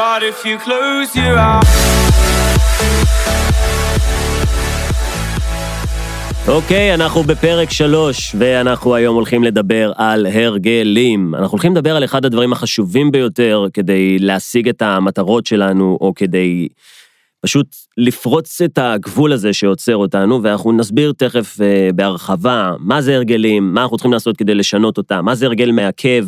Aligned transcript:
But 0.00 0.22
if 0.22 0.46
you 0.46 0.56
close 0.66 1.16
your 1.16 1.36
eyes 1.38 1.66
אוקיי, 6.48 6.94
אנחנו 6.94 7.22
בפרק 7.22 7.70
שלוש, 7.70 8.34
ואנחנו 8.38 8.94
היום 8.94 9.14
הולכים 9.14 9.44
לדבר 9.44 9.92
על 9.96 10.26
הרגלים. 10.26 11.34
אנחנו 11.34 11.50
הולכים 11.52 11.72
לדבר 11.72 11.96
על 11.96 12.04
אחד 12.04 12.24
הדברים 12.24 12.52
החשובים 12.52 13.10
ביותר 13.10 13.66
כדי 13.72 14.18
להשיג 14.18 14.68
את 14.68 14.82
המטרות 14.82 15.46
שלנו, 15.46 15.98
או 16.00 16.12
כדי 16.14 16.68
פשוט 17.40 17.66
לפרוץ 17.96 18.60
את 18.60 18.78
הגבול 18.78 19.32
הזה 19.32 19.52
שעוצר 19.52 19.96
אותנו, 19.96 20.42
ואנחנו 20.42 20.72
נסביר 20.72 21.12
תכף 21.16 21.56
uh, 21.56 21.92
בהרחבה 21.94 22.72
מה 22.78 23.02
זה 23.02 23.16
הרגלים, 23.16 23.74
מה 23.74 23.82
אנחנו 23.82 23.96
צריכים 23.96 24.12
לעשות 24.12 24.36
כדי 24.36 24.54
לשנות 24.54 24.98
אותם, 24.98 25.24
מה 25.24 25.34
זה 25.34 25.46
הרגל 25.46 25.70
מעכב, 25.70 26.24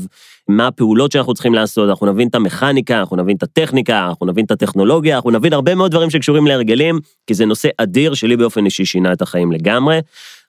מה 0.48 0.66
הפעולות 0.66 1.12
שאנחנו 1.12 1.34
צריכים 1.34 1.54
לעשות, 1.54 1.88
אנחנו 1.88 2.06
נבין 2.06 2.29
את 2.29 2.34
המכניקה, 2.34 3.00
אנחנו 3.00 3.16
נבין 3.16 3.36
את 3.36 3.42
הטכניקה, 3.42 4.06
אנחנו 4.09 4.27
נבין 4.27 4.45
את 4.45 4.50
הטכנולוגיה, 4.50 5.16
אנחנו 5.16 5.30
נבין 5.30 5.52
הרבה 5.52 5.74
מאוד 5.74 5.91
דברים 5.91 6.10
שקשורים 6.10 6.46
להרגלים, 6.46 7.00
כי 7.27 7.34
זה 7.34 7.46
נושא 7.46 7.69
אדיר 7.78 8.14
שלי 8.14 8.37
באופן 8.37 8.64
אישי 8.64 8.84
שינה 8.84 9.12
את 9.12 9.23
החיים 9.23 9.52
לגמרי. 9.52 10.00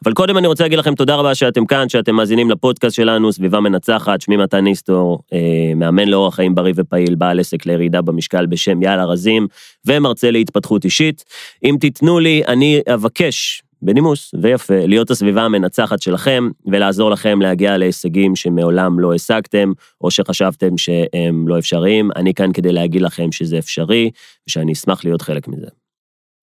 אבל 0.05 0.13
קודם 0.13 0.37
אני 0.37 0.47
רוצה 0.47 0.63
להגיד 0.63 0.79
לכם 0.79 0.95
תודה 0.95 1.15
רבה 1.15 1.35
שאתם 1.35 1.65
כאן, 1.65 1.89
שאתם 1.89 2.15
מאזינים 2.15 2.51
לפודקאסט 2.51 2.95
שלנו, 2.95 3.33
סביבה 3.33 3.59
מנצחת, 3.59 4.21
שמי 4.21 4.37
מתן 4.37 4.63
ניסטור, 4.63 5.19
אה, 5.33 5.39
מאמן 5.75 6.07
לאורח 6.07 6.35
חיים 6.35 6.55
בריא 6.55 6.73
ופעיל, 6.75 7.15
בעל 7.15 7.39
עסק 7.39 7.65
לירידה 7.65 8.01
במשקל 8.01 8.45
בשם 8.45 8.83
יאללה 8.83 9.05
רזים, 9.05 9.47
ומרצה 9.85 10.31
להתפתחות 10.31 10.85
אישית. 10.85 11.23
אם 11.63 11.77
תיתנו 11.79 12.19
לי, 12.19 12.41
אני 12.47 12.81
אבקש 12.93 13.62
בנימוס 13.85 14.33
ויפה, 14.41 14.85
להיות 14.85 15.11
הסביבה 15.11 15.41
המנצחת 15.41 16.01
שלכם, 16.01 16.49
ולעזור 16.65 17.11
לכם 17.11 17.41
להגיע 17.41 17.77
להישגים 17.77 18.35
שמעולם 18.35 18.99
לא 18.99 19.13
השגתם, 19.13 19.71
או 20.01 20.11
שחשבתם 20.11 20.77
שהם 20.77 21.47
לא 21.47 21.59
אפשריים. 21.59 22.09
אני 22.15 22.33
כאן 22.33 22.51
כדי 22.53 22.71
להגיד 22.71 23.01
לכם 23.01 23.31
שזה 23.31 23.57
אפשרי, 23.57 24.11
ושאני 24.47 24.73
אשמח 24.73 25.05
להיות 25.05 25.21
חלק 25.21 25.47
מזה. 25.47 25.67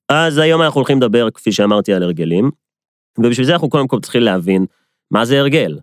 אז 0.09 0.39
היום 0.39 0.63
אנחנו 0.63 0.79
הולכים 0.79 0.97
לדבר, 0.97 1.31
כפי 1.31 1.53
שאמרתי, 1.53 1.93
על 1.93 2.03
הרגלים, 2.03 2.51
ובשביל 3.19 3.47
זה 3.47 3.53
אנחנו 3.53 3.69
קודם 3.69 3.89
כל 3.89 4.01
צריכים 4.01 4.23
להבין 4.23 4.67
מה 5.11 5.25
זה 5.25 5.39
הרגל. 5.41 5.79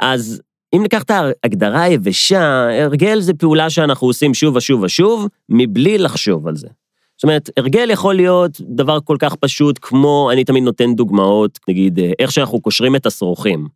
אז 0.00 0.42
אם 0.74 0.82
ניקח 0.82 1.02
את 1.02 1.10
ההגדרה 1.10 1.82
היבשה, 1.82 2.66
הרגל 2.84 3.20
זה 3.20 3.34
פעולה 3.34 3.70
שאנחנו 3.70 4.06
עושים 4.06 4.34
שוב 4.34 4.56
ושוב 4.56 4.82
ושוב, 4.82 5.28
מבלי 5.48 5.98
לחשוב 5.98 6.48
על 6.48 6.56
זה. 6.56 6.68
זאת 7.16 7.22
אומרת, 7.22 7.50
הרגל 7.56 7.90
יכול 7.90 8.14
להיות 8.14 8.60
דבר 8.60 8.98
כל 9.04 9.16
כך 9.18 9.34
פשוט 9.34 9.78
כמו, 9.82 10.30
אני 10.32 10.44
תמיד 10.44 10.64
נותן 10.64 10.94
דוגמאות, 10.94 11.58
נגיד, 11.68 11.98
איך 12.18 12.32
שאנחנו 12.32 12.60
קושרים 12.60 12.96
את 12.96 13.06
השרוכים. 13.06 13.68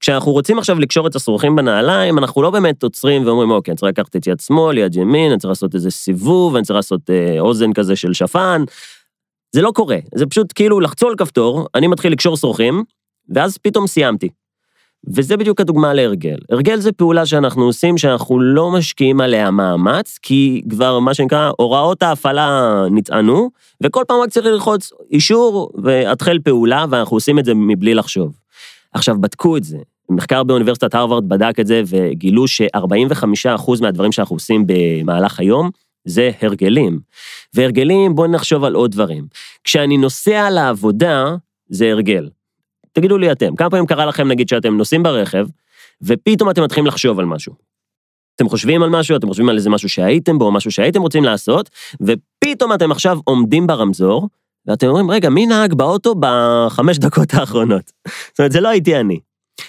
כשאנחנו 0.00 0.32
רוצים 0.32 0.58
עכשיו 0.58 0.78
לקשור 0.78 1.06
את 1.06 1.14
השרוכים 1.14 1.56
בנעליים, 1.56 2.18
אנחנו 2.18 2.42
לא 2.42 2.50
באמת 2.50 2.82
עוצרים 2.82 3.26
ואומרים, 3.26 3.50
אוקיי, 3.50 3.72
אני 3.72 3.76
צריך 3.76 3.88
לקחת 3.88 4.16
את 4.16 4.26
יד 4.26 4.40
שמאל, 4.40 4.78
יד 4.78 4.96
ימין, 4.96 5.30
אני 5.30 5.40
צריך 5.40 5.48
לעשות 5.48 5.74
איזה 5.74 5.90
סיבוב, 5.90 6.56
אני 6.56 6.64
צריך 6.64 6.76
לעשות 6.76 7.10
אה, 7.10 7.40
אוזן 7.40 7.72
כזה 7.72 7.96
של 7.96 8.12
שפן. 8.12 8.64
זה 9.54 9.62
לא 9.62 9.70
קורה, 9.74 9.96
זה 10.14 10.26
פשוט 10.26 10.52
כאילו 10.54 10.80
לחצול 10.80 11.10
על 11.10 11.16
כפתור, 11.16 11.66
אני 11.74 11.86
מתחיל 11.86 12.12
לקשור 12.12 12.36
שרוכים, 12.36 12.84
ואז 13.34 13.58
פתאום 13.58 13.86
סיימתי. 13.86 14.28
וזה 15.08 15.36
בדיוק 15.36 15.60
הדוגמה 15.60 15.94
להרגל. 15.94 16.36
הרגל 16.50 16.80
זה 16.80 16.92
פעולה 16.92 17.26
שאנחנו 17.26 17.64
עושים 17.64 17.98
שאנחנו 17.98 18.40
לא 18.40 18.70
משקיעים 18.70 19.20
עליה 19.20 19.50
מאמץ, 19.50 20.18
כי 20.22 20.62
כבר 20.70 20.98
מה 20.98 21.14
שנקרא 21.14 21.50
הוראות 21.58 22.02
ההפעלה 22.02 22.84
נטענו, 22.90 23.50
וכל 23.82 24.02
פעם 24.08 24.20
רק 24.20 24.30
צריך 24.30 24.46
ללחוץ 24.46 24.90
אישור 25.10 25.70
והתחל 25.82 26.38
פעולה, 26.38 26.84
ואנחנו 26.90 27.16
עושים 27.16 27.38
את 27.38 27.44
זה 27.44 27.54
מבלי 27.54 27.94
לחשוב. 27.94 28.32
עכשיו, 28.92 29.20
בדקו 29.20 29.56
את 29.56 29.64
זה. 29.64 29.78
מחקר 30.10 30.42
באוניברסיטת 30.42 30.94
הרווארד 30.94 31.28
בדק 31.28 31.60
את 31.60 31.66
זה, 31.66 31.82
וגילו 31.86 32.48
ש-45% 32.48 33.72
מהדברים 33.80 34.12
שאנחנו 34.12 34.36
עושים 34.36 34.64
במהלך 34.66 35.40
היום, 35.40 35.70
זה 36.04 36.30
הרגלים. 36.42 36.98
והרגלים, 37.54 38.14
בואו 38.14 38.30
נחשוב 38.30 38.64
על 38.64 38.74
עוד 38.74 38.90
דברים. 38.90 39.26
כשאני 39.64 39.96
נוסע 39.96 40.50
לעבודה, 40.50 41.34
זה 41.68 41.90
הרגל. 41.90 42.28
תגידו 42.94 43.18
לי 43.18 43.32
אתם, 43.32 43.56
כמה 43.56 43.70
פעמים 43.70 43.86
קרה 43.86 44.06
לכם, 44.06 44.28
נגיד, 44.28 44.48
שאתם 44.48 44.76
נוסעים 44.76 45.02
ברכב, 45.02 45.46
ופתאום 46.02 46.50
אתם 46.50 46.64
מתחילים 46.64 46.86
לחשוב 46.86 47.18
על 47.18 47.24
משהו. 47.24 47.52
אתם 48.36 48.48
חושבים 48.48 48.82
על 48.82 48.90
משהו, 48.90 49.16
אתם 49.16 49.28
חושבים 49.28 49.48
על 49.48 49.56
איזה 49.56 49.70
משהו 49.70 49.88
שהייתם 49.88 50.38
בו, 50.38 50.52
משהו 50.52 50.70
שהייתם 50.70 51.02
רוצים 51.02 51.24
לעשות, 51.24 51.70
ופתאום 52.00 52.72
אתם 52.72 52.92
עכשיו 52.92 53.18
עומדים 53.24 53.66
ברמזור, 53.66 54.28
ואתם 54.66 54.86
אומרים, 54.86 55.10
רגע, 55.10 55.30
מי 55.30 55.46
נהג 55.46 55.74
באוטו 55.74 56.14
בחמש 56.20 56.98
דקות 56.98 57.34
האחרונות? 57.34 57.92
זאת 58.30 58.38
אומרת, 58.38 58.52
זה 58.52 58.60
לא 58.60 58.68
הייתי 58.68 58.96
אני. 58.96 59.18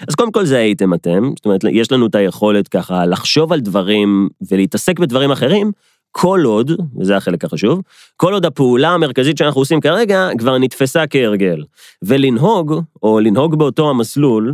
אז 0.07 0.15
קודם 0.15 0.31
כל 0.31 0.45
זה 0.45 0.57
הייתם 0.57 0.93
אתם, 0.93 1.31
זאת 1.35 1.45
אומרת, 1.45 1.61
יש 1.71 1.91
לנו 1.91 2.07
את 2.07 2.15
היכולת 2.15 2.67
ככה 2.67 3.05
לחשוב 3.05 3.53
על 3.53 3.59
דברים 3.59 4.29
ולהתעסק 4.51 4.99
בדברים 4.99 5.31
אחרים, 5.31 5.71
כל 6.17 6.41
עוד, 6.45 6.71
וזה 6.99 7.17
החלק 7.17 7.45
החשוב, 7.45 7.81
כל 8.17 8.33
עוד 8.33 8.45
הפעולה 8.45 8.89
המרכזית 8.89 9.37
שאנחנו 9.37 9.61
עושים 9.61 9.81
כרגע 9.81 10.29
כבר 10.37 10.57
נתפסה 10.57 11.07
כהרגל. 11.07 11.63
ולנהוג, 12.01 12.81
או 13.03 13.19
לנהוג 13.19 13.55
באותו 13.55 13.89
המסלול, 13.89 14.53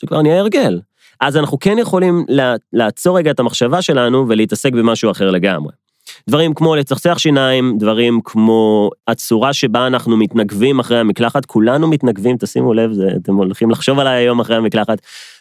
זה 0.00 0.06
כבר 0.06 0.22
נהיה 0.22 0.38
הרגל. 0.38 0.80
אז 1.20 1.36
אנחנו 1.36 1.58
כן 1.58 1.78
יכולים 1.78 2.24
לעצור 2.72 3.18
רגע 3.18 3.30
את 3.30 3.40
המחשבה 3.40 3.82
שלנו 3.82 4.28
ולהתעסק 4.28 4.72
במשהו 4.72 5.10
אחר 5.10 5.30
לגמרי. 5.30 5.72
דברים 6.28 6.54
כמו 6.54 6.76
לצחצח 6.76 7.18
שיניים, 7.18 7.78
דברים 7.78 8.20
כמו 8.24 8.90
הצורה 9.08 9.52
שבה 9.52 9.86
אנחנו 9.86 10.16
מתנגבים 10.16 10.78
אחרי 10.78 10.98
המקלחת, 10.98 11.44
כולנו 11.46 11.88
מתנגבים, 11.88 12.36
תשימו 12.36 12.74
לב, 12.74 12.92
זה, 12.92 13.08
אתם 13.22 13.34
הולכים 13.34 13.70
לחשוב 13.70 13.98
עליי 13.98 14.16
היום 14.16 14.40
אחרי 14.40 14.56
המקלחת, 14.56 14.98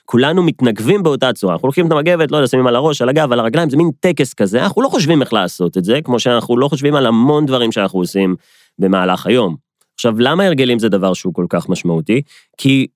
כולנו 0.09 0.43
מתנגבים 0.43 1.03
באותה 1.03 1.33
צורה, 1.33 1.53
אנחנו 1.53 1.67
לוקחים 1.67 1.87
את 1.87 1.91
המגבת, 1.91 2.31
לא 2.31 2.37
יודע, 2.37 2.47
שמים 2.47 2.67
על 2.67 2.75
הראש, 2.75 3.01
על 3.01 3.09
הגב, 3.09 3.31
על 3.31 3.39
הרגליים, 3.39 3.69
זה 3.69 3.77
מין 3.77 3.91
טקס 3.99 4.33
כזה, 4.33 4.63
אנחנו 4.63 4.81
לא 4.81 4.89
חושבים 4.89 5.21
איך 5.21 5.33
לעשות 5.33 5.77
את 5.77 5.83
זה, 5.83 5.99
כמו 6.03 6.19
שאנחנו 6.19 6.57
לא 6.57 6.67
חושבים 6.67 6.95
על 6.95 7.05
המון 7.05 7.45
דברים 7.45 7.71
שאנחנו 7.71 7.99
עושים 7.99 8.35
במהלך 8.79 9.27
היום. 9.27 9.55
עכשיו, 9.95 10.19
למה 10.19 10.43
הרגלים 10.43 10.79
זה 10.79 10.89
דבר 10.89 11.13
שהוא 11.13 11.33
כל 11.33 11.45
כך 11.49 11.69
משמעותי? 11.69 12.21
כי 12.57 12.87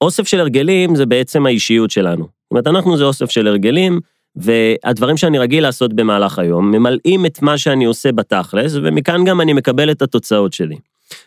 אוסף 0.00 0.28
של 0.28 0.40
הרגלים 0.40 0.94
זה 0.94 1.06
בעצם 1.06 1.46
האישיות 1.46 1.90
שלנו. 1.90 2.24
זאת 2.24 2.50
אומרת, 2.50 2.66
אנחנו 2.66 2.96
זה 2.96 3.04
אוסף 3.04 3.30
של 3.30 3.46
הרגלים, 3.46 4.00
והדברים 4.36 5.16
שאני 5.16 5.38
רגיל 5.38 5.62
לעשות 5.62 5.92
במהלך 5.92 6.38
היום 6.38 6.70
ממלאים 6.70 7.26
את 7.26 7.42
מה 7.42 7.58
שאני 7.58 7.84
עושה 7.84 8.12
בתכלס, 8.12 8.72
ומכאן 8.74 9.24
גם 9.24 9.40
אני 9.40 9.52
מקבל 9.52 9.90
את 9.90 10.02
התוצאות 10.02 10.52
שלי. 10.52 10.76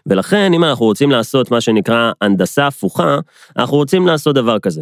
ולכן, 0.05 0.53
אם 0.53 0.63
אנחנו 0.63 0.85
רוצים 0.85 1.11
לעשות 1.11 1.51
מה 1.51 1.61
שנקרא 1.61 2.11
הנדסה 2.21 2.67
הפוכה, 2.67 3.19
אנחנו 3.57 3.77
רוצים 3.77 4.07
לעשות 4.07 4.35
דבר 4.35 4.59
כזה. 4.59 4.81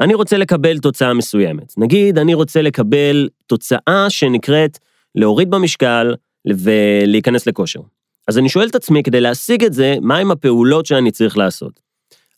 אני 0.00 0.14
רוצה 0.14 0.36
לקבל 0.36 0.78
תוצאה 0.78 1.14
מסוימת. 1.14 1.74
נגיד, 1.76 2.18
אני 2.18 2.34
רוצה 2.34 2.62
לקבל 2.62 3.28
תוצאה 3.46 4.06
שנקראת 4.08 4.78
להוריד 5.14 5.50
במשקל 5.50 6.14
ולהיכנס 6.48 7.46
לכושר. 7.46 7.80
אז 8.28 8.38
אני 8.38 8.48
שואל 8.48 8.68
את 8.68 8.74
עצמי, 8.74 9.02
כדי 9.02 9.20
להשיג 9.20 9.64
את 9.64 9.72
זה, 9.72 9.96
מהם 10.00 10.30
הפעולות 10.30 10.86
שאני 10.86 11.10
צריך 11.10 11.38
לעשות? 11.38 11.80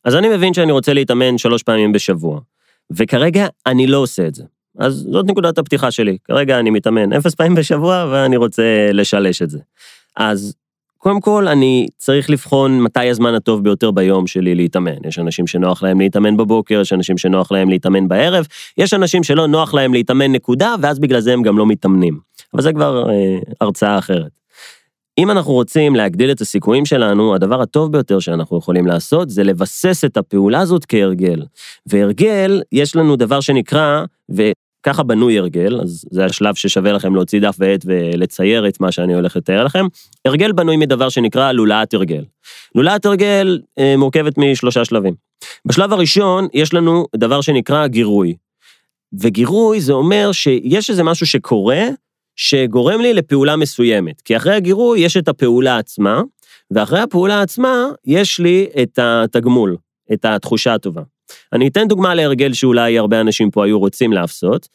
אז 0.04 0.14
אני 0.14 0.28
מבין 0.28 0.54
שאני 0.54 0.72
רוצה 0.72 0.92
להתאמן 0.92 1.38
שלוש 1.38 1.62
פעמים 1.62 1.92
בשבוע, 1.92 2.40
וכרגע 2.90 3.46
אני 3.66 3.86
לא 3.86 3.98
עושה 3.98 4.26
את 4.26 4.34
זה. 4.34 4.44
אז 4.78 5.06
זאת 5.10 5.26
נקודת 5.26 5.58
הפתיחה 5.58 5.90
שלי. 5.90 6.18
כרגע 6.24 6.58
אני 6.58 6.70
מתאמן 6.70 7.12
אפס 7.12 7.34
פעמים 7.34 7.54
בשבוע 7.54 8.06
ואני 8.12 8.36
רוצה 8.36 8.90
לשלש 8.92 9.42
את 9.42 9.50
זה. 9.50 9.58
אז 10.16 10.54
קודם 10.98 11.20
כל, 11.20 11.48
אני 11.48 11.86
צריך 11.96 12.30
לבחון 12.30 12.80
מתי 12.80 13.08
הזמן 13.08 13.34
הטוב 13.34 13.64
ביותר 13.64 13.90
ביום 13.90 14.26
שלי 14.26 14.54
להתאמן. 14.54 14.96
יש 15.06 15.18
אנשים 15.18 15.46
שנוח 15.46 15.82
להם 15.82 16.00
להתאמן 16.00 16.36
בבוקר, 16.36 16.80
יש 16.80 16.92
אנשים 16.92 17.18
שנוח 17.18 17.52
להם 17.52 17.70
להתאמן 17.70 18.08
בערב, 18.08 18.46
יש 18.78 18.94
אנשים 18.94 19.22
שלא 19.22 19.46
נוח 19.46 19.74
להם 19.74 19.94
להתאמן 19.94 20.32
נקודה, 20.32 20.74
ואז 20.82 20.98
בגלל 20.98 21.20
זה 21.20 21.32
הם 21.32 21.42
גם 21.42 21.58
לא 21.58 21.66
מתאמנים. 21.66 22.18
אבל 22.54 22.62
זה 22.62 22.72
כבר 22.72 23.10
אה, 23.10 23.38
הרצאה 23.60 23.98
אחרת. 23.98 24.30
אם 25.18 25.30
אנחנו 25.30 25.52
רוצים 25.52 25.96
להגדיל 25.96 26.30
את 26.30 26.40
הסיכויים 26.40 26.86
שלנו, 26.86 27.34
הדבר 27.34 27.62
הטוב 27.62 27.92
ביותר 27.92 28.18
שאנחנו 28.18 28.58
יכולים 28.58 28.86
לעשות 28.86 29.30
זה 29.30 29.44
לבסס 29.44 30.04
את 30.04 30.16
הפעולה 30.16 30.60
הזאת 30.60 30.84
כהרגל. 30.88 31.42
והרגל, 31.86 32.62
יש 32.72 32.96
לנו 32.96 33.16
דבר 33.16 33.40
שנקרא, 33.40 34.04
ככה 34.82 35.02
בנוי 35.02 35.38
הרגל, 35.38 35.80
אז 35.80 36.04
זה 36.10 36.24
השלב 36.24 36.54
ששווה 36.54 36.92
לכם 36.92 37.14
להוציא 37.14 37.40
דף 37.40 37.56
ועט 37.58 37.80
ולצייר 37.84 38.68
את 38.68 38.80
מה 38.80 38.92
שאני 38.92 39.14
הולך 39.14 39.36
לתאר 39.36 39.64
לכם. 39.64 39.86
הרגל 40.24 40.52
בנוי 40.52 40.76
מדבר 40.76 41.08
שנקרא 41.08 41.52
לולאת 41.52 41.94
הרגל. 41.94 42.24
לולאת 42.74 43.06
הרגל 43.06 43.60
אה, 43.78 43.94
מורכבת 43.96 44.38
משלושה 44.38 44.84
שלבים. 44.84 45.14
בשלב 45.64 45.92
הראשון 45.92 46.48
יש 46.54 46.74
לנו 46.74 47.06
דבר 47.16 47.40
שנקרא 47.40 47.86
גירוי. 47.86 48.34
וגירוי 49.20 49.80
זה 49.80 49.92
אומר 49.92 50.32
שיש 50.32 50.90
איזה 50.90 51.02
משהו 51.02 51.26
שקורה, 51.26 51.82
שגורם 52.36 53.00
לי 53.00 53.14
לפעולה 53.14 53.56
מסוימת. 53.56 54.20
כי 54.20 54.36
אחרי 54.36 54.54
הגירוי 54.54 55.00
יש 55.00 55.16
את 55.16 55.28
הפעולה 55.28 55.78
עצמה, 55.78 56.22
ואחרי 56.70 57.00
הפעולה 57.00 57.42
עצמה 57.42 57.86
יש 58.04 58.40
לי 58.40 58.66
את 58.82 58.98
התגמול, 59.02 59.76
את 60.12 60.24
התחושה 60.24 60.74
הטובה. 60.74 61.02
אני 61.52 61.68
אתן 61.68 61.88
דוגמה 61.88 62.14
להרגל 62.14 62.52
שאולי 62.52 62.98
הרבה 62.98 63.20
אנשים 63.20 63.50
פה 63.50 63.64
היו 63.64 63.78
רוצים 63.78 64.12
לעשות, 64.12 64.68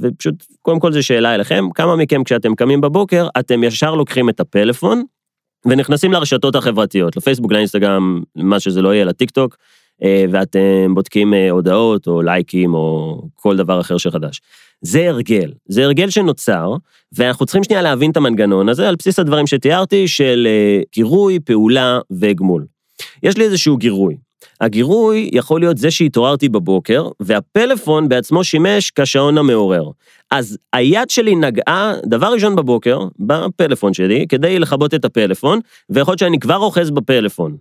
ופשוט, 0.00 0.34
קודם 0.62 0.80
כל 0.80 0.92
זו 0.92 1.02
שאלה 1.02 1.34
אליכם, 1.34 1.68
כמה 1.74 1.96
מכם 1.96 2.24
כשאתם 2.24 2.54
קמים 2.54 2.80
בבוקר, 2.80 3.28
אתם 3.38 3.64
ישר 3.64 3.94
לוקחים 3.94 4.28
את 4.28 4.40
הפלאפון 4.40 5.04
ונכנסים 5.66 6.12
לרשתות 6.12 6.54
החברתיות, 6.54 7.16
לפייסבוק, 7.16 7.52
לאינסטגרם, 7.52 8.22
מה 8.36 8.60
שזה 8.60 8.82
לא 8.82 8.94
יהיה, 8.94 9.04
לטיק 9.04 9.30
טוק, 9.30 9.56
אה, 10.02 10.24
ואתם 10.30 10.94
בודקים 10.94 11.34
אה, 11.34 11.50
הודעות 11.50 12.06
או 12.06 12.22
לייקים 12.22 12.74
או 12.74 13.16
כל 13.34 13.56
דבר 13.56 13.80
אחר 13.80 13.96
שחדש. 13.96 14.40
זה 14.82 15.08
הרגל, 15.08 15.52
זה 15.68 15.84
הרגל 15.84 16.10
שנוצר, 16.10 16.74
ואנחנו 17.12 17.46
צריכים 17.46 17.64
שנייה 17.64 17.82
להבין 17.82 18.10
את 18.10 18.16
המנגנון 18.16 18.68
הזה 18.68 18.88
על 18.88 18.96
בסיס 18.98 19.18
הדברים 19.18 19.46
שתיארתי 19.46 20.08
של 20.08 20.46
אה, 20.50 20.82
גירוי, 20.94 21.40
פעולה 21.40 21.98
וגמול. 22.10 22.66
יש 23.22 23.36
לי 23.36 23.44
איזשהו 23.44 23.76
גירוי. 23.76 24.16
הגירוי 24.60 25.30
יכול 25.32 25.60
להיות 25.60 25.78
זה 25.78 25.90
שהתעוררתי 25.90 26.48
בבוקר, 26.48 27.08
והפלאפון 27.20 28.08
בעצמו 28.08 28.44
שימש 28.44 28.90
כשעון 28.90 29.38
המעורר. 29.38 29.84
אז 30.30 30.58
היד 30.72 31.10
שלי 31.10 31.36
נגעה, 31.36 31.94
דבר 32.06 32.32
ראשון 32.32 32.56
בבוקר, 32.56 32.98
בפלאפון 33.18 33.94
שלי, 33.94 34.26
כדי 34.28 34.58
לכבות 34.58 34.94
את 34.94 35.04
הפלאפון, 35.04 35.60
ויכול 35.90 36.12
להיות 36.12 36.18
שאני 36.18 36.38
כבר 36.38 36.56
אוחז 36.56 36.90
בפלאפון. 36.90 37.56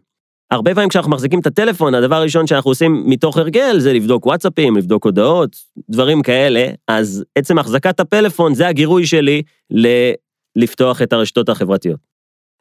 הרבה 0.52 0.74
פעמים 0.74 0.90
כשאנחנו 0.90 1.12
מחזיקים 1.12 1.40
את 1.40 1.48
הטלפון, 1.48 1.96
הדבר 1.96 2.16
הראשון 2.16 2.48
שאנחנו 2.48 2.72
עושים 2.72 3.04
מתוך 3.06 3.38
הרגל 3.38 3.80
זה 3.80 3.94
לבדוק 3.94 4.26
וואטסאפים, 4.26 4.78
לבדוק 4.78 5.06
הודעות, 5.06 5.56
דברים 5.90 6.22
כאלה, 6.22 6.68
אז 6.88 7.24
עצם 7.36 7.60
החזקת 7.60 8.00
הפלאפון 8.00 8.54
זה 8.54 8.68
הגירוי 8.68 9.06
שלי 9.06 9.42
ל- 9.72 10.12
לפתוח 10.56 11.02
את 11.02 11.14
הרשתות 11.14 11.50
החברתיות. 11.50 12.09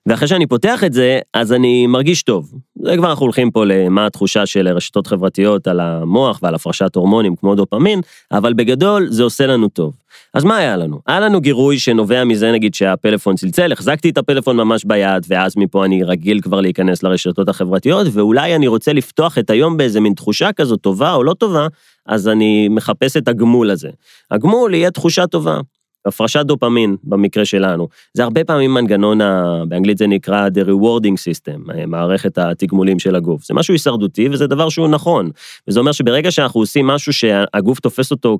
ואחרי 0.06 0.28
שאני 0.28 0.46
פותח 0.46 0.84
את 0.84 0.92
זה, 0.92 1.18
אז 1.34 1.52
אני 1.52 1.86
מרגיש 1.86 2.22
טוב. 2.22 2.52
זה 2.82 2.96
כבר 2.96 3.10
אנחנו 3.10 3.24
הולכים 3.24 3.50
פה 3.50 3.64
למה 3.64 4.06
התחושה 4.06 4.46
של 4.46 4.68
רשתות 4.68 5.06
חברתיות 5.06 5.68
על 5.68 5.80
המוח 5.80 6.40
ועל 6.42 6.54
הפרשת 6.54 6.94
הורמונים 6.96 7.36
כמו 7.36 7.54
דופמין, 7.54 8.00
אבל 8.32 8.52
בגדול 8.52 9.06
זה 9.10 9.22
עושה 9.22 9.46
לנו 9.46 9.68
טוב. 9.68 9.94
אז 10.34 10.44
מה 10.44 10.56
היה 10.56 10.76
לנו? 10.76 11.00
היה 11.06 11.20
לנו 11.20 11.40
גירוי 11.40 11.78
שנובע 11.78 12.24
מזה 12.24 12.52
נגיד 12.52 12.74
שהפלאפון 12.74 13.36
צלצל, 13.36 13.72
החזקתי 13.72 14.10
את 14.10 14.18
הפלאפון 14.18 14.56
ממש 14.56 14.84
ביד, 14.84 15.26
ואז 15.28 15.56
מפה 15.56 15.84
אני 15.84 16.02
רגיל 16.02 16.40
כבר 16.40 16.60
להיכנס 16.60 17.02
לרשתות 17.02 17.48
החברתיות, 17.48 18.06
ואולי 18.12 18.56
אני 18.56 18.66
רוצה 18.66 18.92
לפתוח 18.92 19.38
את 19.38 19.50
היום 19.50 19.76
באיזה 19.76 20.00
מין 20.00 20.14
תחושה 20.14 20.52
כזו 20.52 20.76
טובה 20.76 21.14
או 21.14 21.24
לא 21.24 21.34
טובה, 21.34 21.66
אז 22.06 22.28
אני 22.28 22.68
מחפש 22.68 23.16
את 23.16 23.28
הגמול 23.28 23.70
הזה. 23.70 23.90
הגמול 24.30 24.74
יהיה 24.74 24.90
תחושה 24.90 25.26
טובה. 25.26 25.60
הפרשת 26.08 26.40
דופמין 26.40 26.96
במקרה 27.04 27.44
שלנו, 27.44 27.88
זה 28.14 28.22
הרבה 28.22 28.44
פעמים 28.44 28.74
מנגנון, 28.74 29.20
ה... 29.20 29.62
באנגלית 29.68 29.98
זה 29.98 30.06
נקרא 30.06 30.48
The 30.48 30.68
Rewarding 30.68 31.14
System, 31.14 31.72
אה, 31.74 31.86
מערכת 31.86 32.38
התגמולים 32.38 32.98
של 32.98 33.16
הגוף. 33.16 33.44
זה 33.44 33.54
משהו 33.54 33.74
הישרדותי 33.74 34.28
וזה 34.28 34.46
דבר 34.46 34.68
שהוא 34.68 34.88
נכון. 34.88 35.30
וזה 35.68 35.80
אומר 35.80 35.92
שברגע 35.92 36.30
שאנחנו 36.30 36.60
עושים 36.60 36.86
משהו 36.86 37.12
שהגוף 37.12 37.80
תופס 37.80 38.10
אותו 38.10 38.38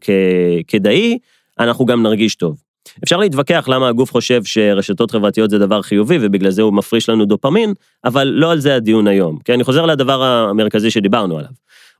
ככדאי, 0.66 1.18
אנחנו 1.58 1.86
גם 1.86 2.02
נרגיש 2.02 2.34
טוב. 2.34 2.56
אפשר 3.04 3.16
להתווכח 3.16 3.68
למה 3.68 3.88
הגוף 3.88 4.12
חושב 4.12 4.44
שרשתות 4.44 5.10
חברתיות 5.10 5.50
זה 5.50 5.58
דבר 5.58 5.82
חיובי 5.82 6.18
ובגלל 6.20 6.50
זה 6.50 6.62
הוא 6.62 6.72
מפריש 6.72 7.08
לנו 7.08 7.24
דופמין, 7.24 7.74
אבל 8.04 8.24
לא 8.24 8.52
על 8.52 8.60
זה 8.60 8.74
הדיון 8.74 9.06
היום. 9.06 9.38
כי 9.44 9.54
אני 9.54 9.64
חוזר 9.64 9.86
לדבר 9.86 10.22
המרכזי 10.22 10.90
שדיברנו 10.90 11.38
עליו. 11.38 11.50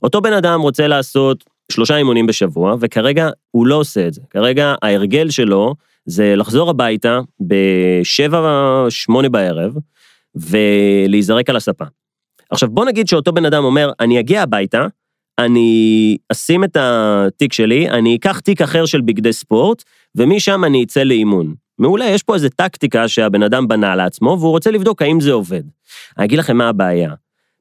אותו 0.02 0.20
בן 0.20 0.32
אדם 0.32 0.60
רוצה 0.60 0.86
לעשות 0.86 1.44
שלושה 1.72 1.96
אימונים 1.96 2.26
בשבוע, 2.26 2.76
וכרגע 2.80 3.28
הוא 3.50 3.66
לא 3.66 3.74
עושה 3.74 4.06
את 4.06 4.14
זה. 4.14 4.20
כרגע 4.30 4.74
ההרגל 4.82 5.30
שלו 5.30 5.74
זה 6.06 6.36
לחזור 6.36 6.70
הביתה 6.70 7.20
בשבע, 7.40 8.86
שמונה 8.88 9.28
בערב, 9.28 9.74
ולהיזרק 10.34 11.50
על 11.50 11.56
הספה. 11.56 11.84
עכשיו 12.50 12.68
בוא 12.68 12.84
נגיד 12.84 13.08
שאותו 13.08 13.32
בן 13.32 13.44
אדם 13.44 13.64
אומר, 13.64 13.90
אני 14.00 14.20
אגיע 14.20 14.42
הביתה, 14.42 14.86
אני 15.38 16.16
אשים 16.32 16.64
את 16.64 16.76
התיק 16.80 17.52
שלי, 17.52 17.90
אני 17.90 18.16
אקח 18.16 18.40
תיק 18.40 18.62
אחר 18.62 18.86
של 18.86 19.00
בגדי 19.00 19.32
ספורט, 19.32 19.82
ומשם 20.14 20.64
אני 20.64 20.84
אצא 20.84 21.02
לאימון. 21.02 21.54
מעולה, 21.78 22.04
יש 22.04 22.22
פה 22.22 22.34
איזה 22.34 22.50
טקטיקה 22.50 23.08
שהבן 23.08 23.42
אדם 23.42 23.68
בנה 23.68 23.96
לעצמו, 23.96 24.36
והוא 24.40 24.50
רוצה 24.50 24.70
לבדוק 24.70 25.02
האם 25.02 25.20
זה 25.20 25.32
עובד. 25.32 25.62
אני 26.18 26.26
אגיד 26.26 26.38
לכם 26.38 26.56
מה 26.56 26.68
הבעיה. 26.68 27.14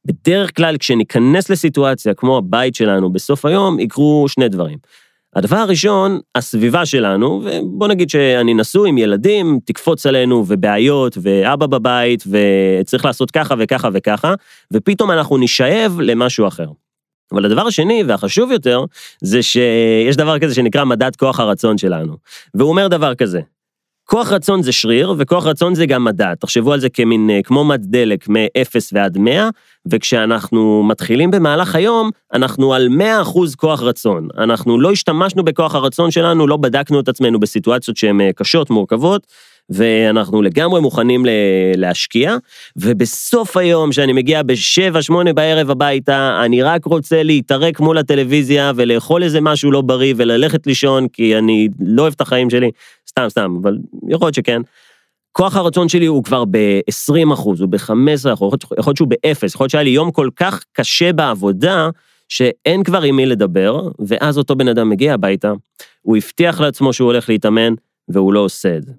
בדרך 0.07 0.55
כלל 0.55 0.77
כשניכנס 0.77 1.49
לסיטואציה 1.49 2.13
כמו 2.13 2.37
הבית 2.37 2.75
שלנו 2.75 3.13
בסוף 3.13 3.45
היום, 3.45 3.79
יקרו 3.79 4.25
שני 4.27 4.49
דברים. 4.49 4.77
הדבר 5.35 5.55
הראשון, 5.55 6.19
הסביבה 6.35 6.85
שלנו, 6.85 7.41
ובוא 7.43 7.87
נגיד 7.87 8.09
שאני 8.09 8.53
נשוי 8.53 8.89
עם 8.89 8.97
ילדים, 8.97 9.59
תקפוץ 9.65 10.05
עלינו 10.05 10.43
ובעיות, 10.47 11.17
ואבא 11.21 11.65
בבית, 11.65 12.23
וצריך 12.27 13.05
לעשות 13.05 13.31
ככה 13.31 13.55
וככה 13.59 13.89
וככה, 13.93 14.33
ופתאום 14.73 15.11
אנחנו 15.11 15.37
נשאב 15.37 15.99
למשהו 16.01 16.47
אחר. 16.47 16.67
אבל 17.31 17.45
הדבר 17.45 17.67
השני 17.67 18.03
והחשוב 18.07 18.51
יותר, 18.51 18.83
זה 19.21 19.43
שיש 19.43 20.15
דבר 20.15 20.39
כזה 20.39 20.55
שנקרא 20.55 20.83
מדד 20.83 21.15
כוח 21.15 21.39
הרצון 21.39 21.77
שלנו. 21.77 22.17
והוא 22.53 22.69
אומר 22.69 22.87
דבר 22.87 23.15
כזה, 23.15 23.41
כוח 24.09 24.31
רצון 24.31 24.61
זה 24.61 24.71
שריר, 24.71 25.13
וכוח 25.17 25.45
רצון 25.45 25.75
זה 25.75 25.85
גם 25.85 26.03
מדע. 26.03 26.35
תחשבו 26.35 26.73
על 26.73 26.79
זה 26.79 26.89
כמין, 26.89 27.29
אה, 27.29 27.39
כמו 27.43 27.63
מד 27.63 27.81
דלק 27.83 28.29
מ-0 28.29 28.75
ועד 28.93 29.17
100, 29.17 29.49
וכשאנחנו 29.91 30.83
מתחילים 30.83 31.31
במהלך 31.31 31.75
היום, 31.75 32.09
אנחנו 32.33 32.73
על 32.73 32.87
100% 32.89 33.55
כוח 33.55 33.81
רצון. 33.81 34.27
אנחנו 34.37 34.79
לא 34.79 34.91
השתמשנו 34.91 35.43
בכוח 35.43 35.75
הרצון 35.75 36.11
שלנו, 36.11 36.47
לא 36.47 36.57
בדקנו 36.57 36.99
את 36.99 37.07
עצמנו 37.07 37.39
בסיטואציות 37.39 37.97
שהן 37.97 38.21
אה, 38.21 38.29
קשות, 38.35 38.69
מורכבות, 38.69 39.27
ואנחנו 39.69 40.41
לגמרי 40.41 40.81
מוכנים 40.81 41.25
להשקיע, 41.75 42.35
ובסוף 42.75 43.57
היום, 43.57 43.91
שאני 43.91 44.13
מגיע 44.13 44.43
בשבע, 44.43 45.01
שמונה 45.01 45.33
בערב 45.33 45.69
הביתה, 45.69 46.41
אני 46.45 46.63
רק 46.63 46.85
רוצה 46.85 47.23
להתערק 47.23 47.79
מול 47.79 47.97
הטלוויזיה 47.97 48.71
ולאכול 48.75 49.23
איזה 49.23 49.41
משהו 49.41 49.71
לא 49.71 49.81
בריא 49.81 50.13
וללכת 50.17 50.67
לישון, 50.67 51.07
כי 51.07 51.37
אני 51.37 51.67
לא 51.79 52.01
אוהב 52.01 52.13
את 52.13 52.21
החיים 52.21 52.49
שלי, 52.49 52.71
סתם, 53.17 53.29
סתם, 53.29 53.57
אבל 53.61 53.77
יכול 54.09 54.25
להיות 54.25 54.35
שכן. 54.35 54.61
כוח 55.31 55.55
הרצון 55.55 55.89
שלי 55.89 56.05
הוא 56.05 56.23
כבר 56.23 56.43
ב-20 56.51 57.33
אחוז, 57.33 57.61
הוא 57.61 57.69
ב-15 57.69 58.33
אחוז, 58.33 58.53
יכול 58.53 58.91
להיות 58.91 58.97
שהוא 58.97 59.07
ב-0, 59.07 59.45
יכול 59.45 59.63
להיות 59.63 59.71
שהיה 59.71 59.83
לי 59.83 59.89
יום 59.89 60.11
כל 60.11 60.29
כך 60.35 60.63
קשה 60.73 61.13
בעבודה, 61.13 61.89
שאין 62.29 62.83
כבר 62.83 63.01
עם 63.01 63.15
מי 63.15 63.25
לדבר, 63.25 63.89
ואז 63.99 64.37
אותו 64.37 64.55
בן 64.55 64.67
אדם 64.67 64.89
מגיע 64.89 65.13
הביתה, 65.13 65.53
הוא 66.01 66.17
הבטיח 66.17 66.61
לעצמו 66.61 66.93
שהוא 66.93 67.05
הולך 67.05 67.29
להתאמן, 67.29 67.73
והוא 68.09 68.33
לא 68.33 68.39
עושה 68.39 68.77
את 68.77 68.83
זה. 68.83 68.91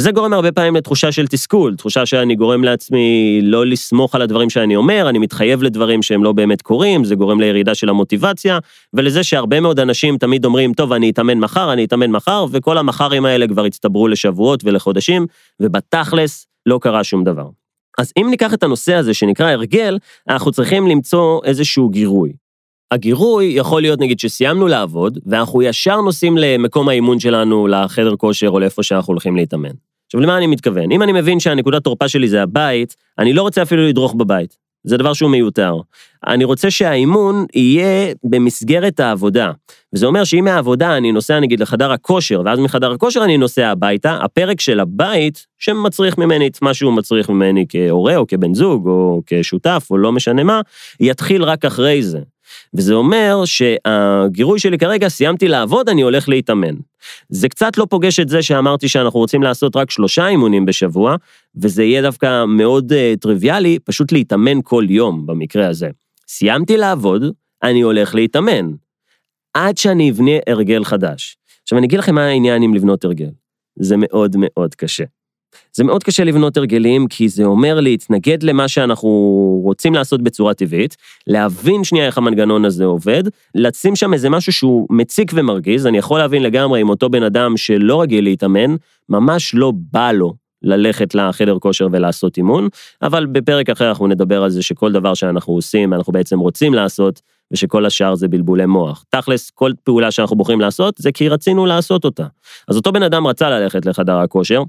וזה 0.00 0.12
גורם 0.12 0.32
הרבה 0.32 0.52
פעמים 0.52 0.76
לתחושה 0.76 1.12
של 1.12 1.26
תסכול, 1.26 1.76
תחושה 1.76 2.06
שאני 2.06 2.34
גורם 2.34 2.64
לעצמי 2.64 3.40
לא 3.42 3.66
לסמוך 3.66 4.14
על 4.14 4.22
הדברים 4.22 4.50
שאני 4.50 4.76
אומר, 4.76 5.06
אני 5.08 5.18
מתחייב 5.18 5.62
לדברים 5.62 6.02
שהם 6.02 6.24
לא 6.24 6.32
באמת 6.32 6.62
קורים, 6.62 7.04
זה 7.04 7.14
גורם 7.14 7.40
לירידה 7.40 7.74
של 7.74 7.88
המוטיבציה, 7.88 8.58
ולזה 8.94 9.24
שהרבה 9.24 9.60
מאוד 9.60 9.80
אנשים 9.80 10.18
תמיד 10.18 10.44
אומרים, 10.44 10.72
טוב, 10.72 10.92
אני 10.92 11.10
אתאמן 11.10 11.38
מחר, 11.38 11.72
אני 11.72 11.84
אתאמן 11.84 12.10
מחר, 12.10 12.46
וכל 12.50 12.78
המחרים 12.78 13.24
האלה 13.24 13.48
כבר 13.48 13.64
הצטברו 13.64 14.08
לשבועות 14.08 14.64
ולחודשים, 14.64 15.26
ובתכלס 15.60 16.46
לא 16.66 16.78
קרה 16.82 17.04
שום 17.04 17.24
דבר. 17.24 17.48
אז 17.98 18.12
אם 18.16 18.26
ניקח 18.30 18.54
את 18.54 18.62
הנושא 18.62 18.94
הזה 18.94 19.14
שנקרא 19.14 19.50
הרגל, 19.50 19.98
אנחנו 20.28 20.52
צריכים 20.52 20.86
למצוא 20.86 21.40
איזשהו 21.44 21.88
גירוי. 21.88 22.32
הגירוי 22.90 23.44
יכול 23.44 23.82
להיות 23.82 24.00
נגיד 24.00 24.20
שסיימנו 24.20 24.66
לעבוד, 24.66 25.18
ואנחנו 25.26 25.62
ישר 25.62 26.00
נוסעים 26.00 26.38
למקום 26.38 26.88
האימון 26.88 27.20
שלנו, 27.20 27.66
לחדר 27.66 28.16
כושר 28.16 28.48
או 28.48 28.60
לאיפה 28.60 28.82
שאנחנו 28.82 29.12
הולכים 29.12 29.36
להתאמן. 29.36 29.89
עכשיו, 30.10 30.20
למה 30.20 30.38
אני 30.38 30.46
מתכוון? 30.46 30.92
אם 30.92 31.02
אני 31.02 31.12
מבין 31.12 31.40
שהנקודת 31.40 31.84
תורפה 31.84 32.08
שלי 32.08 32.28
זה 32.28 32.42
הבית, 32.42 32.96
אני 33.18 33.32
לא 33.32 33.42
רוצה 33.42 33.62
אפילו 33.62 33.86
לדרוך 33.88 34.14
בבית. 34.14 34.56
זה 34.84 34.96
דבר 34.96 35.12
שהוא 35.12 35.30
מיותר. 35.30 35.76
אני 36.26 36.44
רוצה 36.44 36.70
שהאימון 36.70 37.46
יהיה 37.54 38.14
במסגרת 38.24 39.00
העבודה. 39.00 39.50
וזה 39.94 40.06
אומר 40.06 40.24
שאם 40.24 40.44
מהעבודה 40.44 40.96
אני 40.96 41.12
נוסע 41.12 41.40
נגיד 41.40 41.60
לחדר 41.60 41.92
הכושר, 41.92 42.42
ואז 42.44 42.58
מחדר 42.58 42.92
הכושר 42.92 43.24
אני 43.24 43.38
נוסע 43.38 43.68
הביתה, 43.68 44.18
הפרק 44.22 44.60
של 44.60 44.80
הבית, 44.80 45.46
שמצריך 45.58 46.18
ממני 46.18 46.46
את 46.46 46.62
מה 46.62 46.74
שהוא 46.74 46.92
מצריך 46.92 47.28
ממני 47.28 47.66
כהורה 47.68 48.16
או 48.16 48.26
כבן 48.26 48.54
זוג 48.54 48.86
או 48.86 49.22
כשותף 49.26 49.86
או 49.90 49.98
לא 49.98 50.12
משנה 50.12 50.44
מה, 50.44 50.60
יתחיל 51.00 51.42
רק 51.42 51.64
אחרי 51.64 52.02
זה. 52.02 52.20
וזה 52.74 52.94
אומר 52.94 53.42
שהגירוי 53.44 54.58
שלי 54.58 54.78
כרגע, 54.78 55.08
סיימתי 55.08 55.48
לעבוד, 55.48 55.88
אני 55.88 56.02
הולך 56.02 56.28
להתאמן. 56.28 56.74
זה 57.28 57.48
קצת 57.48 57.78
לא 57.78 57.86
פוגש 57.90 58.20
את 58.20 58.28
זה 58.28 58.42
שאמרתי 58.42 58.88
שאנחנו 58.88 59.20
רוצים 59.20 59.42
לעשות 59.42 59.76
רק 59.76 59.90
שלושה 59.90 60.28
אימונים 60.28 60.66
בשבוע, 60.66 61.16
וזה 61.62 61.84
יהיה 61.84 62.02
דווקא 62.02 62.44
מאוד 62.44 62.92
uh, 62.92 63.20
טריוויאלי, 63.20 63.78
פשוט 63.84 64.12
להתאמן 64.12 64.58
כל 64.64 64.84
יום 64.88 65.26
במקרה 65.26 65.68
הזה. 65.68 65.88
סיימתי 66.28 66.76
לעבוד, 66.76 67.22
אני 67.62 67.80
הולך 67.80 68.14
להתאמן. 68.14 68.70
עד 69.54 69.76
שאני 69.76 70.10
אבנה 70.10 70.32
הרגל 70.46 70.84
חדש. 70.84 71.36
עכשיו 71.62 71.78
אני 71.78 71.86
אגיד 71.86 71.98
לכם 71.98 72.14
מה 72.14 72.24
העניין 72.26 72.62
עם 72.62 72.74
לבנות 72.74 73.04
הרגל. 73.04 73.30
זה 73.78 73.94
מאוד 73.98 74.36
מאוד 74.38 74.74
קשה. 74.74 75.04
זה 75.72 75.84
מאוד 75.84 76.04
קשה 76.04 76.24
לבנות 76.24 76.56
הרגלים, 76.56 77.06
כי 77.06 77.28
זה 77.28 77.44
אומר 77.44 77.80
להתנגד 77.80 78.42
למה 78.42 78.68
שאנחנו 78.68 79.10
רוצים 79.64 79.94
לעשות 79.94 80.22
בצורה 80.22 80.54
טבעית, 80.54 80.96
להבין 81.26 81.84
שנייה 81.84 82.06
איך 82.06 82.18
המנגנון 82.18 82.64
הזה 82.64 82.84
עובד, 82.84 83.22
לשים 83.54 83.96
שם 83.96 84.12
איזה 84.12 84.30
משהו 84.30 84.52
שהוא 84.52 84.86
מציק 84.90 85.32
ומרגיז, 85.34 85.86
אני 85.86 85.98
יכול 85.98 86.18
להבין 86.18 86.42
לגמרי 86.42 86.82
אם 86.82 86.88
אותו 86.88 87.10
בן 87.10 87.22
אדם 87.22 87.56
שלא 87.56 88.02
רגיל 88.02 88.24
להתאמן, 88.24 88.76
ממש 89.08 89.54
לא 89.54 89.72
בא 89.92 90.12
לו 90.12 90.34
ללכת 90.62 91.14
לחדר 91.14 91.58
כושר 91.58 91.88
ולעשות 91.92 92.36
אימון, 92.36 92.68
אבל 93.02 93.26
בפרק 93.26 93.70
אחר 93.70 93.88
אנחנו 93.88 94.06
נדבר 94.06 94.42
על 94.42 94.50
זה 94.50 94.62
שכל 94.62 94.92
דבר 94.92 95.14
שאנחנו 95.14 95.54
עושים, 95.54 95.94
אנחנו 95.94 96.12
בעצם 96.12 96.38
רוצים 96.38 96.74
לעשות, 96.74 97.20
ושכל 97.52 97.86
השאר 97.86 98.14
זה 98.14 98.28
בלבולי 98.28 98.66
מוח. 98.66 99.04
תכלס, 99.08 99.50
כל 99.50 99.72
פעולה 99.84 100.10
שאנחנו 100.10 100.36
בוחרים 100.36 100.60
לעשות, 100.60 100.94
זה 100.98 101.12
כי 101.12 101.28
רצינו 101.28 101.66
לעשות 101.66 102.04
אותה. 102.04 102.26
אז 102.68 102.76
אותו 102.76 102.92
בן 102.92 103.02
אדם 103.02 103.26
רצה 103.26 103.50
ללכת 103.50 103.86
לחדר 103.86 104.16
הכושר, 104.16 104.62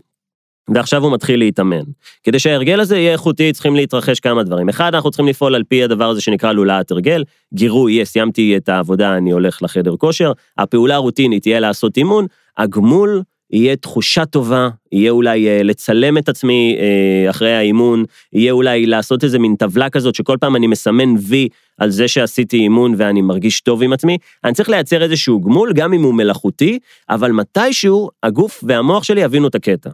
ועכשיו 0.70 1.04
הוא 1.04 1.12
מתחיל 1.12 1.40
להתאמן. 1.40 1.84
כדי 2.24 2.40
שההרגל 2.40 2.80
הזה 2.80 2.98
יהיה 2.98 3.12
איכותי, 3.12 3.54
צריכים 3.54 3.76
להתרחש 3.76 4.20
כמה 4.20 4.44
דברים. 4.44 4.70
אחד, 4.70 4.96
אנחנו 4.96 5.12
צריכים 5.12 5.28
לפעול 5.28 5.56
על 5.56 5.64
פי 5.64 5.84
הדבר 5.84 6.10
הזה 6.10 6.22
שנקרא 6.22 6.52
לולאת 6.52 6.92
הרגל. 6.92 7.24
גירוי, 7.54 7.94
יהיה, 7.94 8.06
סיימתי 8.06 8.58
את 8.58 8.70
העבודה, 8.70 9.18
אני 9.18 9.32
הולך 9.32 9.64
לחדר 9.64 9.96
כושר. 9.98 10.32
הפעולה 10.58 10.96
הרוטינית 10.96 11.42
תהיה 11.42 11.60
לעשות 11.60 11.98
אימון. 11.98 12.26
הגמול 12.58 13.22
יהיה 13.52 13.76
תחושה 13.76 14.26
טובה, 14.26 14.70
יהיה 14.92 15.12
אולי 15.12 15.48
אה, 15.48 15.64
לצלם 15.64 16.18
את 16.18 16.30
עצמי 16.30 16.78
אה, 16.80 17.30
אחרי 17.30 17.54
האימון, 17.54 18.04
יהיה 18.34 18.52
אולי 18.52 18.86
לעשות 18.86 19.24
איזה 19.24 19.40
מין 19.40 19.56
טבלה 19.56 19.90
כזאת 19.90 20.16
שכל 20.16 20.38
פעם 20.40 20.56
אני 20.56 20.68
מסמן 20.68 21.14
וי 21.28 21.48
על 21.78 21.90
זה 21.90 22.08
שעשיתי 22.08 22.58
אימון 22.58 22.94
ואני 22.98 23.22
מרגיש 23.22 23.62
טוב 23.62 23.84
עם 23.84 23.94
עצמי. 23.94 24.18
אני 24.44 24.54
צריך 24.54 24.70
לייצר 24.70 25.04
איזשהו 25.04 25.42
גמול, 25.42 25.74
גם 25.74 25.94
אם 25.94 26.04
הוא 26.04 26.14
מלאכותי, 26.14 26.80
אבל 27.10 27.32
מתישהו 27.32 28.10
הגוף 28.24 28.64
והמוח 28.68 29.04
שלי 29.04 29.22
יבינו 29.22 29.48
את 29.48 29.56
הקטע. 29.56 29.90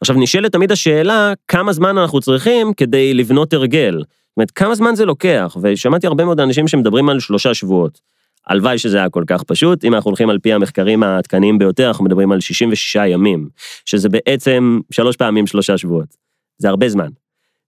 עכשיו 0.00 0.16
נשאלת 0.16 0.52
תמיד 0.52 0.72
השאלה, 0.72 1.32
כמה 1.48 1.72
זמן 1.72 1.98
אנחנו 1.98 2.20
צריכים 2.20 2.72
כדי 2.74 3.14
לבנות 3.14 3.52
הרגל? 3.52 3.98
זאת 3.98 4.36
אומרת, 4.36 4.50
כמה 4.50 4.74
זמן 4.74 4.94
זה 4.94 5.04
לוקח? 5.04 5.56
ושמעתי 5.62 6.06
הרבה 6.06 6.24
מאוד 6.24 6.40
אנשים 6.40 6.68
שמדברים 6.68 7.08
על 7.08 7.20
שלושה 7.20 7.54
שבועות. 7.54 8.00
הלוואי 8.46 8.78
שזה 8.78 8.96
היה 8.96 9.10
כל 9.10 9.24
כך 9.26 9.42
פשוט, 9.42 9.84
אם 9.84 9.94
אנחנו 9.94 10.08
הולכים 10.08 10.30
על 10.30 10.38
פי 10.38 10.52
המחקרים 10.52 11.02
העדכניים 11.02 11.58
ביותר, 11.58 11.88
אנחנו 11.88 12.04
מדברים 12.04 12.32
על 12.32 12.40
66 12.40 12.96
ימים, 13.06 13.48
שזה 13.84 14.08
בעצם 14.08 14.80
שלוש 14.90 15.16
פעמים 15.16 15.46
שלושה 15.46 15.78
שבועות. 15.78 16.16
זה 16.58 16.68
הרבה 16.68 16.88
זמן. 16.88 17.08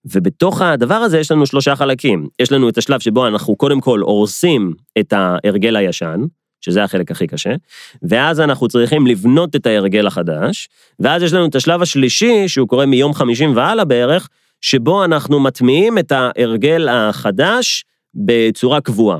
ובתוך 0.05 0.61
הדבר 0.61 0.95
הזה 0.95 1.19
יש 1.19 1.31
לנו 1.31 1.45
שלושה 1.45 1.75
חלקים. 1.75 2.27
יש 2.39 2.51
לנו 2.51 2.69
את 2.69 2.77
השלב 2.77 2.99
שבו 2.99 3.27
אנחנו 3.27 3.55
קודם 3.55 3.81
כל 3.81 3.99
הורסים 3.99 4.73
את 4.99 5.13
ההרגל 5.13 5.75
הישן, 5.75 6.21
שזה 6.67 6.83
החלק 6.83 7.11
הכי 7.11 7.27
קשה, 7.27 7.53
ואז 8.03 8.39
אנחנו 8.39 8.67
צריכים 8.67 9.07
לבנות 9.07 9.55
את 9.55 9.65
ההרגל 9.65 10.07
החדש, 10.07 10.69
ואז 10.99 11.23
יש 11.23 11.33
לנו 11.33 11.45
את 11.45 11.55
השלב 11.55 11.81
השלישי, 11.81 12.47
שהוא 12.47 12.67
קורה 12.67 12.85
מיום 12.85 13.13
50 13.13 13.55
והלאה 13.55 13.85
בערך, 13.85 14.29
שבו 14.61 15.05
אנחנו 15.05 15.39
מטמיעים 15.39 15.97
את 15.97 16.11
ההרגל 16.11 16.87
החדש 16.89 17.85
בצורה 18.15 18.81
קבועה. 18.81 19.17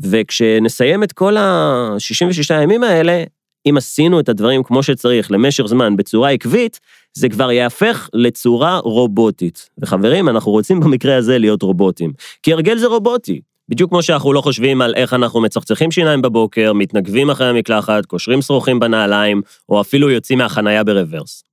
וכשנסיים 0.00 1.02
את 1.02 1.12
כל 1.12 1.36
ה-66 1.36 2.54
הימים 2.54 2.82
האלה, 2.82 3.24
אם 3.68 3.76
עשינו 3.76 4.20
את 4.20 4.28
הדברים 4.28 4.62
כמו 4.62 4.82
שצריך 4.82 5.30
למשך 5.30 5.66
זמן 5.66 5.96
בצורה 5.96 6.30
עקבית, 6.30 6.80
זה 7.14 7.28
כבר 7.28 7.52
יהפך 7.52 8.08
לצורה 8.12 8.78
רובוטית. 8.78 9.70
וחברים, 9.78 10.28
אנחנו 10.28 10.52
רוצים 10.52 10.80
במקרה 10.80 11.16
הזה 11.16 11.38
להיות 11.38 11.62
רובוטים. 11.62 12.12
כי 12.42 12.52
הרגל 12.52 12.78
זה 12.78 12.86
רובוטי. 12.86 13.40
בדיוק 13.68 13.90
כמו 13.90 14.02
שאנחנו 14.02 14.32
לא 14.32 14.40
חושבים 14.40 14.82
על 14.82 14.94
איך 14.94 15.14
אנחנו 15.14 15.40
מצחצחים 15.40 15.90
שיניים 15.90 16.22
בבוקר, 16.22 16.72
מתנגבים 16.72 17.30
אחרי 17.30 17.48
המקלחת, 17.48 18.06
קושרים 18.06 18.42
שרוכים 18.42 18.80
בנעליים, 18.80 19.42
או 19.68 19.80
אפילו 19.80 20.10
יוצאים 20.10 20.38
מהחנייה 20.38 20.84
ברוורס. 20.84 21.44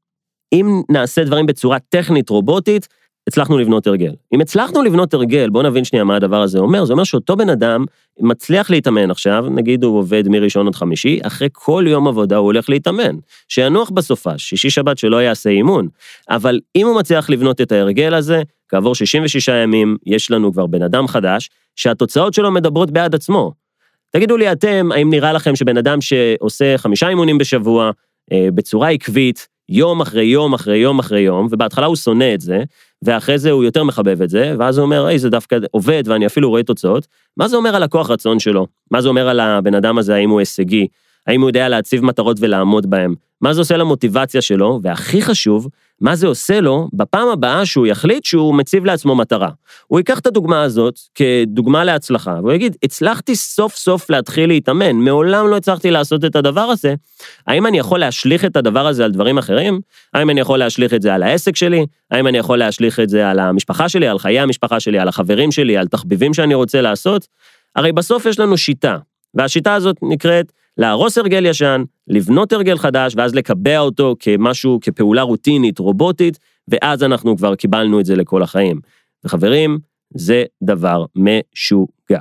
אם 0.54 0.82
נעשה 0.90 1.24
דברים 1.24 1.46
בצורה 1.46 1.80
טכנית 1.80 2.30
רובוטית, 2.30 2.88
הצלחנו 3.28 3.58
לבנות 3.58 3.88
הרגל. 3.88 4.14
אם 4.34 4.42
הצלחנו 4.42 4.84
לבנות 4.84 5.14
הרגל, 5.14 5.50
בואו 5.50 5.64
נבין 5.64 5.84
שנייה 5.84 6.04
מה 6.04 6.16
הדבר 6.16 6.42
הזה 6.42 6.60
אומר, 6.60 6.86
זה 6.86 6.94
אומר 6.94 7.04
שאותו 7.04 7.36
בן 7.36 7.50
אדם 7.50 7.86
מצליח 8.20 8.70
להתאמן 8.70 9.12
עכשיו, 9.12 9.46
נגיד 9.50 9.84
הוא 9.84 9.98
עובד 9.98 10.28
מראשון 10.28 10.68
עד 10.68 10.76
חמישי, 10.76 11.20
אחרי 11.24 11.48
כל 11.52 11.86
יום 11.88 12.08
עבודה 12.08 12.38
הוא 12.38 12.46
הולך 12.46 12.70
להתאמן. 12.70 13.16
שינוח 13.48 13.90
בסופה, 13.90 14.38
שישי 14.38 14.70
שבת 14.70 14.98
שלא 14.98 15.22
יעשה 15.22 15.50
אימון. 15.50 15.88
אבל 16.30 16.60
אם 16.76 16.88
הוא 16.88 17.00
מצליח 17.00 17.30
לבנות 17.30 17.62
את 17.62 17.72
ההרגל 17.72 18.14
הזה, 18.14 18.42
כעבור 18.74 18.96
66 18.96 19.48
ימים 19.48 19.98
יש 20.06 20.32
לנו 20.32 20.54
כבר 20.54 20.66
בן 20.66 20.82
אדם 20.82 21.08
חדש, 21.08 21.50
שהתוצאות 21.76 22.34
שלו 22.34 22.52
מדברות 22.52 22.92
בעד 22.92 23.16
עצמו. 23.16 23.52
תגידו 24.12 24.38
לי 24.38 24.52
אתם, 24.52 24.90
האם 24.94 25.10
נראה 25.10 25.34
לכם 25.34 25.56
שבן 25.56 25.78
אדם 25.78 26.02
שעושה 26.02 26.78
חמישה 26.78 27.10
אימונים 27.10 27.38
בשבוע, 27.38 27.92
אה, 28.32 28.48
בצורה 28.56 28.90
עקבית, 28.90 29.48
יום 29.70 30.02
אחרי 30.02 30.26
יום 30.26 30.54
אחרי 30.54 30.78
יום 30.78 31.00
אחרי 31.00 31.20
יום, 31.20 31.48
ובהתחלה 31.52 31.86
הוא 31.86 31.96
שונא 31.96 32.34
את 32.34 32.42
זה, 32.42 32.64
ואחרי 33.02 33.38
זה 33.38 33.52
הוא 33.52 33.64
יותר 33.64 33.84
מחבב 33.84 34.22
את 34.22 34.30
זה, 34.30 34.56
ואז 34.60 34.78
הוא 34.78 34.86
אומר, 34.86 35.06
היי, 35.06 35.20
זה 35.20 35.30
דווקא 35.30 35.58
עובד 35.72 36.04
ואני 36.06 36.26
אפילו 36.26 36.50
רואה 36.50 36.64
תוצאות. 36.64 37.08
מה 37.38 37.48
זה 37.48 37.58
אומר 37.58 37.76
על 37.76 37.84
הכוח 37.84 38.10
רצון 38.10 38.40
שלו? 38.40 38.68
מה 38.92 39.02
זה 39.02 39.10
אומר 39.10 39.30
על 39.30 39.40
הבן 39.40 39.76
אדם 39.76 39.98
הזה, 39.98 40.16
האם 40.16 40.30
הוא 40.30 40.40
הישגי? 40.40 40.88
האם 41.28 41.42
הוא 41.42 41.50
יודע 41.50 41.70
להציב 41.70 42.06
מטרות 42.06 42.38
ולעמוד 42.40 42.90
בהן? 42.90 43.14
מה 43.42 43.54
זה 43.54 43.62
עושה 43.62 43.78
למוטיבציה 43.78 44.42
שלו? 44.42 44.80
והכי 44.84 45.22
חשוב, 45.22 45.68
מה 46.02 46.16
זה 46.16 46.28
עושה 46.28 46.62
לו 46.62 46.90
בפעם 46.94 47.28
הבאה 47.28 47.66
שהוא 47.66 47.88
יחליט 47.88 48.26
שהוא 48.26 48.56
מציב 48.56 48.86
לעצמו 48.86 49.16
מטרה. 49.16 49.50
הוא 49.88 50.00
ייקח 50.00 50.20
את 50.20 50.28
הדוגמה 50.28 50.62
הזאת 50.62 51.00
כדוגמה 51.16 51.84
להצלחה, 51.84 52.36
והוא 52.40 52.54
יגיד, 52.54 52.78
הצלחתי 52.84 53.36
סוף 53.36 53.76
סוף 53.76 54.10
להתחיל 54.10 54.50
להתאמן, 54.50 54.96
מעולם 54.96 55.48
לא 55.48 55.58
הצלחתי 55.58 55.92
לעשות 55.92 56.26
את 56.26 56.36
הדבר 56.36 56.62
הזה, 56.62 56.96
האם 57.48 57.68
אני 57.68 57.80
יכול 57.80 58.00
להשליך 58.00 58.46
את 58.46 58.56
הדבר 58.56 58.88
הזה 58.88 59.06
על 59.06 59.12
דברים 59.12 59.38
אחרים? 59.38 59.82
האם 60.14 60.30
אני 60.30 60.40
יכול 60.40 60.60
להשליך 60.60 60.94
את 60.94 61.02
זה 61.02 61.14
על 61.14 61.24
העסק 61.24 61.56
שלי? 61.56 61.86
האם 62.12 62.28
אני 62.28 62.38
יכול 62.38 62.60
להשליך 62.60 63.00
את 63.00 63.10
זה 63.10 63.30
על 63.30 63.40
המשפחה 63.40 63.90
שלי, 63.90 64.08
על 64.08 64.20
חיי 64.20 64.40
המשפחה 64.40 64.80
שלי, 64.80 65.00
על 65.00 65.08
החברים 65.08 65.52
שלי, 65.52 65.78
על 65.78 65.88
תחביבים 65.88 66.34
שאני 66.34 66.54
רוצה 66.54 66.82
לעשות? 66.82 67.28
הרי 67.76 67.92
בסוף 67.92 68.26
יש 68.26 68.40
לנו 68.40 68.58
שיטה, 68.58 68.98
והשיטה 69.34 69.74
הזאת 69.74 69.96
נקראת 70.02 70.52
להרוס 70.78 71.18
הרגל 71.18 71.46
ישן, 71.46 71.84
לבנות 72.08 72.54
הרגל 72.54 72.78
חדש, 72.78 73.14
ואז 73.18 73.36
לקבע 73.36 73.80
אותו 73.80 74.16
כמשהו, 74.20 74.80
כפעולה 74.82 75.22
רוטינית, 75.22 75.80
רובוטית, 75.80 76.40
ואז 76.68 77.04
אנחנו 77.04 77.38
כבר 77.38 77.56
קיבלנו 77.56 78.00
את 78.00 78.06
זה 78.06 78.16
לכל 78.16 78.44
החיים. 78.44 78.80
וחברים, 79.26 79.80
זה 80.16 80.44
דבר 80.64 81.06
משוגע. 81.16 82.20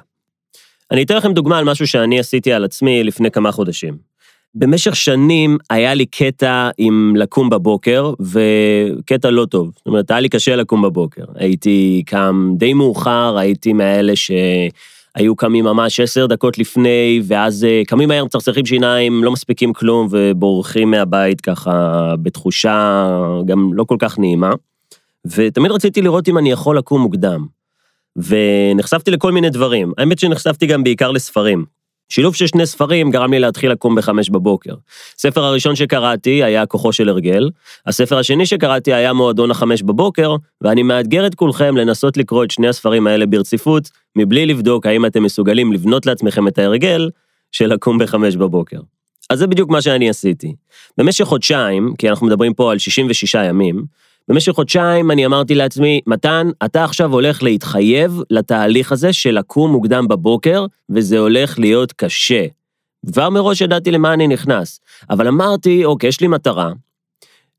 אני 0.91 1.03
אתן 1.03 1.17
לכם 1.17 1.33
דוגמה 1.33 1.59
על 1.59 1.65
משהו 1.65 1.87
שאני 1.87 2.19
עשיתי 2.19 2.53
על 2.53 2.65
עצמי 2.65 3.05
לפני 3.05 3.31
כמה 3.31 3.53
חודשים. 3.53 4.13
במשך 4.55 4.97
שנים 4.97 5.59
היה 5.71 5.95
לי 5.95 6.07
קטע 6.07 6.71
עם 6.79 7.17
לקום 7.17 7.51
בבוקר, 7.51 8.13
וקטע 8.21 9.31
לא 9.31 9.45
טוב. 9.45 9.73
זאת 9.77 9.87
אומרת, 9.87 10.11
היה 10.11 10.21
לי 10.21 10.29
קשה 10.29 10.57
לקום 10.57 10.83
בבוקר. 10.83 11.25
הייתי 11.35 12.03
קם 12.07 12.53
די 12.57 12.75
מאוחר, 12.75 13.39
הייתי 13.39 13.73
מאלה 13.73 14.17
ש... 14.17 14.31
היו 15.15 15.37
קמים 15.37 15.65
ממש 15.65 16.01
עשר 16.01 16.27
דקות 16.27 16.59
לפני, 16.59 17.21
ואז 17.25 17.65
אה, 17.65 17.83
קמים 17.87 18.09
מהר, 18.09 18.25
מצחצחים 18.25 18.67
שיניים, 18.67 19.25
לא 19.25 19.33
מספיקים 19.33 19.73
כלום, 19.73 20.09
ובורחים 20.11 20.91
מהבית 20.91 21.41
ככה 21.41 22.15
בתחושה 22.23 23.09
גם 23.45 23.75
לא 23.75 23.85
כל 23.85 23.97
כך 23.99 24.19
נעימה. 24.19 24.51
ותמיד 25.25 25.73
רציתי 25.73 26.03
לראות 26.03 26.29
אם 26.29 26.39
אני 26.39 26.51
יכול 26.51 26.79
לקום 26.79 27.01
מוקדם. 27.01 27.47
ונחשפתי 28.17 29.11
לכל 29.11 29.33
מיני 29.33 29.51
דברים. 29.51 29.93
האמת 29.99 30.19
שנחשפתי 30.19 30.67
גם 30.67 30.85
בעיקר 30.85 31.11
לספרים. 31.11 31.65
שילוב 32.13 32.35
של 32.35 32.47
שני 32.47 32.67
ספרים 32.67 33.11
גרם 33.11 33.33
לי 33.33 33.39
להתחיל 33.39 33.73
לקום 33.73 33.95
בחמש 33.95 34.31
בבוקר. 34.31 34.75
הספר 35.17 35.45
הראשון 35.45 35.77
שקראתי 35.77 36.43
היה 36.43 36.67
כוחו 36.67 36.93
של 36.93 37.09
הרגל, 37.09 37.51
הספר 37.87 38.19
השני 38.19 38.47
שקראתי 38.47 38.93
היה 38.93 39.13
מועדון 39.13 39.51
החמש 39.51 39.83
בבוקר, 39.83 40.37
ואני 40.61 40.83
מאתגר 40.83 41.27
את 41.27 41.35
כולכם 41.35 41.77
לנסות 41.77 42.17
לקרוא 42.17 42.45
את 42.45 42.51
שני 42.51 42.69
הספרים 42.69 43.07
האלה 43.07 43.27
ברציפות, 43.27 43.91
מבלי 44.17 44.47
לבדוק 44.47 44.87
האם 44.87 45.07
אתם 45.07 45.23
מסוגלים 45.23 45.73
לבנות 45.73 46.07
לעצמכם 46.07 46.49
את 46.49 46.59
ההרגל 46.59 47.11
של 47.53 47.67
לקום 47.67 47.99
בחמש 47.99 48.37
בבוקר. 48.37 48.79
אז 49.31 49.39
זה 49.39 49.47
בדיוק 49.47 49.71
מה 49.71 49.83
שאני 49.83 50.11
עשיתי. 50.11 50.55
במשך 50.99 51.25
חודשיים, 51.25 51.95
כי 51.99 52.11
אנחנו 52.11 52.27
מדברים 52.27 52.55
פה 52.55 52.73
על 52.73 52.79
66 52.79 53.35
ימים, 53.35 53.85
במשך 54.29 54.53
חודשיים 54.53 55.11
אני 55.11 55.27
אמרתי 55.27 55.55
לעצמי, 55.55 56.01
מתן, 56.07 56.51
אתה 56.65 56.85
עכשיו 56.85 57.13
הולך 57.13 57.43
להתחייב 57.43 58.21
לתהליך 58.31 58.93
הזה 58.93 59.13
של 59.13 59.31
לקום 59.31 59.73
מוקדם 59.73 60.09
בבוקר, 60.09 60.67
וזה 60.91 61.19
הולך 61.19 61.59
להיות 61.59 61.93
קשה. 61.93 62.47
כבר 63.07 63.31
מראש 63.31 63.61
ידעתי 63.61 63.91
למה 63.91 64.15
אני 64.15 64.29
נכנס, 64.29 64.81
אבל 65.11 65.29
אמרתי, 65.29 65.85
אוקיי, 65.85 66.09
יש 66.09 66.21
לי 66.21 66.27
מטרה. 66.27 66.73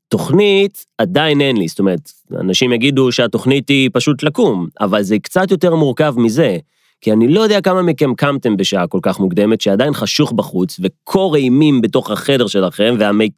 תוכנית 0.08 0.84
עדיין 0.98 1.40
אין 1.40 1.56
לי, 1.56 1.68
זאת 1.68 1.78
אומרת, 1.78 2.10
אנשים 2.40 2.72
יגידו 2.72 3.12
שהתוכנית 3.12 3.68
היא 3.68 3.90
פשוט 3.92 4.22
לקום, 4.22 4.66
אבל 4.80 5.02
זה 5.02 5.18
קצת 5.18 5.50
יותר 5.50 5.74
מורכב 5.74 6.14
מזה. 6.16 6.58
כי 7.04 7.12
אני 7.12 7.28
לא 7.28 7.40
יודע 7.40 7.60
כמה 7.60 7.82
מכם 7.82 8.14
קמתם 8.14 8.56
בשעה 8.56 8.86
כל 8.86 8.98
כך 9.02 9.20
מוקדמת, 9.20 9.60
שעדיין 9.60 9.94
חשוך 9.94 10.32
בחוץ, 10.32 10.80
וקור 10.82 11.36
אימים 11.36 11.80
בתוך 11.80 12.10
החדר 12.10 12.46
שלכם, 12.46 12.96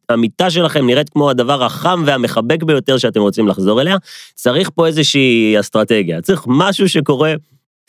והמיטה 0.09 0.49
שלכם 0.49 0.87
נראית 0.87 1.09
כמו 1.09 1.29
הדבר 1.29 1.63
החם 1.63 2.03
והמחבק 2.05 2.63
ביותר 2.63 2.97
שאתם 2.97 3.21
רוצים 3.21 3.47
לחזור 3.47 3.81
אליה, 3.81 3.97
צריך 4.35 4.69
פה 4.75 4.87
איזושהי 4.87 5.59
אסטרטגיה, 5.59 6.21
צריך 6.21 6.43
משהו 6.47 6.89
שקורה, 6.89 7.33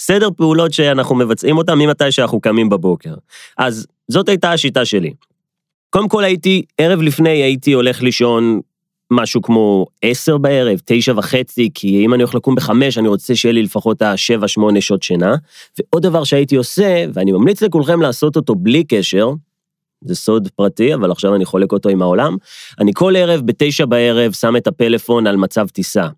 סדר 0.01 0.29
פעולות 0.37 0.73
שאנחנו 0.73 1.15
מבצעים 1.15 1.59
אותם 1.59 1.79
ממתי 1.79 2.13
שאנחנו 2.13 2.41
קמים 2.41 2.69
בבוקר. 2.69 3.15
אז 3.59 3.87
זאת 4.09 4.29
הייתה 4.29 4.53
השיטה 4.53 4.85
שלי. 4.85 5.13
קודם 5.91 6.09
כל 6.09 6.25
הייתי, 6.25 6.63
ערב 6.79 7.03
לפני 7.03 7.31
הייתי 7.43 7.73
הולך 7.73 8.03
לישון 8.03 8.61
משהו 9.11 9.43
כמו 9.43 9.87
עשר 10.03 10.39
בערב, 10.39 10.81
תשע 10.85 11.13
וחצי, 11.17 11.71
כי 11.75 12.05
אם 12.05 12.15
אני 12.15 12.23
הולך 12.23 12.35
לקום 12.35 12.55
בחמש, 12.55 12.99
אני 12.99 13.09
רוצה 13.09 13.37
שיהיה 13.37 13.53
לי 13.53 13.63
לפחות 13.63 14.03
השבע, 14.03 14.49
שמונה 14.49 14.81
שעות 14.81 15.03
שינה. 15.03 15.35
ועוד 15.79 16.03
דבר 16.03 16.25
שהייתי 16.25 16.57
עושה, 16.57 17.05
ואני 17.15 17.33
ממליץ 17.33 17.63
לכולכם 17.63 18.01
לעשות 18.01 18.37
אותו 18.37 18.55
בלי 18.55 18.85
קשר, 18.85 19.31
זה 20.05 20.15
סוד 20.15 20.49
פרטי, 20.57 20.95
אבל 20.95 21.11
עכשיו 21.11 21.35
אני 21.35 21.45
חולק 21.45 21.73
אותו 21.73 21.89
עם 21.89 22.03
העולם, 22.03 22.37
אני 22.81 22.93
כל 22.95 23.17
ערב 23.17 23.41
בתשע 23.41 23.85
בערב 23.85 24.33
שם 24.33 24.57
את 24.57 24.67
הפלאפון 24.67 25.27
על 25.27 25.37
מצב 25.37 25.69
טיסה. 25.69 26.09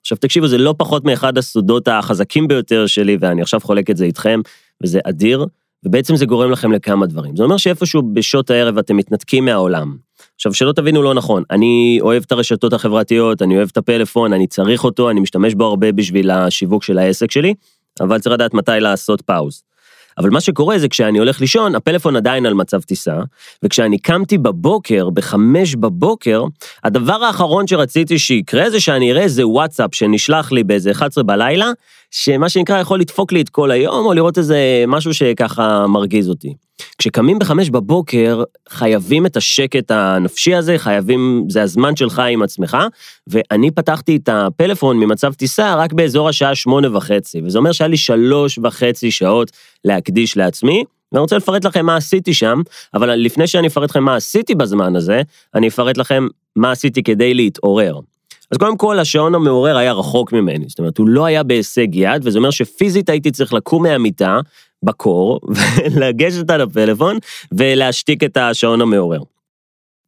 עכשיו 0.00 0.18
תקשיבו, 0.18 0.48
זה 0.48 0.58
לא 0.58 0.74
פחות 0.78 1.04
מאחד 1.04 1.38
הסודות 1.38 1.88
החזקים 1.88 2.48
ביותר 2.48 2.86
שלי, 2.86 3.16
ואני 3.20 3.42
עכשיו 3.42 3.60
חולק 3.60 3.90
את 3.90 3.96
זה 3.96 4.04
איתכם, 4.04 4.40
וזה 4.82 5.00
אדיר, 5.04 5.46
ובעצם 5.84 6.16
זה 6.16 6.26
גורם 6.26 6.50
לכם 6.50 6.72
לכמה 6.72 7.06
דברים. 7.06 7.36
זה 7.36 7.42
אומר 7.42 7.56
שאיפשהו 7.56 8.02
בשעות 8.12 8.50
הערב 8.50 8.78
אתם 8.78 8.96
מתנתקים 8.96 9.44
מהעולם. 9.44 10.07
עכשיו, 10.38 10.54
שלא 10.54 10.72
תבינו 10.72 11.02
לא 11.02 11.14
נכון, 11.14 11.42
אני 11.50 11.98
אוהב 12.00 12.22
את 12.26 12.32
הרשתות 12.32 12.72
החברתיות, 12.72 13.42
אני 13.42 13.56
אוהב 13.56 13.68
את 13.72 13.76
הפלאפון, 13.76 14.32
אני 14.32 14.46
צריך 14.46 14.84
אותו, 14.84 15.10
אני 15.10 15.20
משתמש 15.20 15.54
בו 15.54 15.64
הרבה 15.64 15.92
בשביל 15.92 16.30
השיווק 16.30 16.82
של 16.82 16.98
העסק 16.98 17.30
שלי, 17.30 17.54
אבל 18.00 18.18
צריך 18.18 18.32
לדעת 18.32 18.54
מתי 18.54 18.72
לעשות 18.80 19.20
פאוז. 19.20 19.62
אבל 20.18 20.30
מה 20.30 20.40
שקורה 20.40 20.78
זה 20.78 20.88
כשאני 20.88 21.18
הולך 21.18 21.40
לישון, 21.40 21.74
הפלאפון 21.74 22.16
עדיין 22.16 22.46
על 22.46 22.54
מצב 22.54 22.82
טיסה, 22.82 23.16
וכשאני 23.62 23.98
קמתי 23.98 24.38
בבוקר, 24.38 25.10
בחמש 25.10 25.74
בבוקר, 25.74 26.44
הדבר 26.84 27.24
האחרון 27.24 27.66
שרציתי 27.66 28.18
שיקרה 28.18 28.70
זה 28.70 28.80
שאני 28.80 29.12
אראה 29.12 29.22
איזה 29.22 29.46
וואטסאפ 29.46 29.94
שנשלח 29.94 30.52
לי 30.52 30.64
באיזה 30.64 30.90
11 30.90 31.24
בלילה, 31.24 31.70
שמה 32.10 32.48
שנקרא 32.48 32.80
יכול 32.80 33.00
לדפוק 33.00 33.32
לי 33.32 33.40
את 33.40 33.48
כל 33.48 33.70
היום, 33.70 34.06
או 34.06 34.12
לראות 34.12 34.38
איזה 34.38 34.84
משהו 34.88 35.14
שככה 35.14 35.86
מרגיז 35.86 36.28
אותי. 36.28 36.54
כשקמים 36.98 37.38
בחמש 37.38 37.70
בבוקר, 37.70 38.42
חייבים 38.68 39.26
את 39.26 39.36
השקט 39.36 39.90
הנפשי 39.90 40.54
הזה, 40.54 40.78
חייבים, 40.78 41.44
זה 41.48 41.62
הזמן 41.62 41.96
שלך 41.96 42.18
עם 42.18 42.42
עצמך, 42.42 42.76
ואני 43.26 43.70
פתחתי 43.70 44.16
את 44.16 44.28
הפלאפון 44.32 44.98
ממצב 45.00 45.32
טיסה 45.32 45.74
רק 45.74 45.92
באזור 45.92 46.28
השעה 46.28 46.54
שמונה 46.54 46.96
וחצי, 46.96 47.40
וזה 47.44 47.58
אומר 47.58 47.72
שהיה 47.72 47.88
לי 47.88 47.96
שלוש 47.96 48.58
וחצי 48.62 49.10
שעות 49.10 49.50
להקדיש 49.84 50.36
לעצמי, 50.36 50.84
ואני 51.12 51.20
רוצה 51.20 51.36
לפרט 51.36 51.64
לכם 51.64 51.86
מה 51.86 51.96
עשיתי 51.96 52.34
שם, 52.34 52.62
אבל 52.94 53.10
לפני 53.10 53.46
שאני 53.46 53.66
אפרט 53.66 53.90
לכם 53.90 54.04
מה 54.04 54.16
עשיתי 54.16 54.54
בזמן 54.54 54.96
הזה, 54.96 55.22
אני 55.54 55.68
אפרט 55.68 55.96
לכם 55.96 56.26
מה 56.56 56.70
עשיתי 56.70 57.02
כדי 57.02 57.34
להתעורר. 57.34 57.98
אז 58.50 58.58
קודם 58.58 58.76
כל, 58.76 58.98
השעון 58.98 59.34
המעורר 59.34 59.76
היה 59.76 59.92
רחוק 59.92 60.32
ממני, 60.32 60.64
זאת 60.68 60.78
אומרת, 60.78 60.98
הוא 60.98 61.08
לא 61.08 61.24
היה 61.24 61.42
בהישג 61.42 61.94
יד, 61.94 62.22
וזה 62.24 62.38
אומר 62.38 62.50
שפיזית 62.50 63.08
הייתי 63.08 63.30
צריך 63.30 63.52
לקום 63.52 63.82
מהמיטה, 63.82 64.40
בקור, 64.82 65.40
ולגשת 65.94 66.50
על 66.50 66.60
הפלאפון, 66.60 67.18
ולהשתיק 67.52 68.24
את 68.24 68.36
השעון 68.36 68.80
המעורר. 68.80 69.20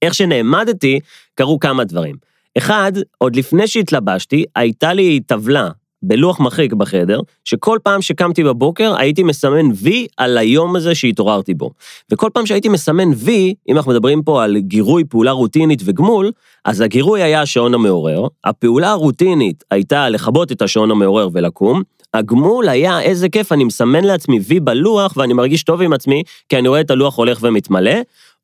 איך 0.03 0.15
שנעמדתי, 0.15 1.01
קרו 1.35 1.61
כמה 1.61 1.85
דברים. 1.85 2.17
אחד, 2.59 2.93
עוד 3.19 3.37
לפני 3.37 3.67
שהתלבשתי, 3.67 4.45
הייתה 4.57 4.93
לי 4.93 5.21
טבלה 5.21 5.71
בלוח 6.03 6.41
מחיק 6.41 6.73
בחדר, 6.73 7.21
שכל 7.45 7.79
פעם 7.83 8.03
שקמתי 8.03 8.45
בבוקר 8.45 8.95
הייתי 8.97 9.23
מסמן 9.23 9.67
וי 9.75 10.07
על 10.17 10.39
היום 10.39 10.77
הזה 10.77 10.95
שהתעוררתי 10.95 11.55
בו. 11.55 11.71
וכל 12.13 12.31
פעם 12.33 12.47
שהייתי 12.47 12.69
מסמן 12.69 13.09
וי, 13.17 13.55
אם 13.69 13.77
אנחנו 13.77 13.93
מדברים 13.93 14.23
פה 14.23 14.45
על 14.45 14.59
גירוי 14.59 15.05
פעולה 15.05 15.31
רוטינית 15.31 15.83
וגמול, 15.85 16.33
אז 16.65 16.81
הגירוי 16.81 17.23
היה 17.23 17.43
השעון 17.43 17.75
המעורר, 17.75 18.27
הפעולה 18.45 18.91
הרוטינית 18.91 19.65
הייתה 19.71 20.09
לכבות 20.09 20.53
את 20.53 20.63
השעון 20.63 20.91
המעורר 20.91 21.29
ולקום, 21.33 21.83
הגמול 22.15 22.69
היה 22.69 23.01
איזה 23.01 23.29
כיף, 23.29 23.53
אני 23.53 23.65
מסמן 23.65 24.05
לעצמי 24.05 24.41
וי 24.41 24.61
בלוח 24.61 25.17
ואני 25.17 25.33
מרגיש 25.33 25.63
טוב 25.63 25.83
עם 25.83 25.93
עצמי, 25.93 26.23
כי 26.49 26.59
אני 26.59 26.69
רואה 26.69 26.81
את 26.81 26.91
הלוח 26.91 27.17
הולך 27.17 27.39
ומתמלא. 27.43 27.95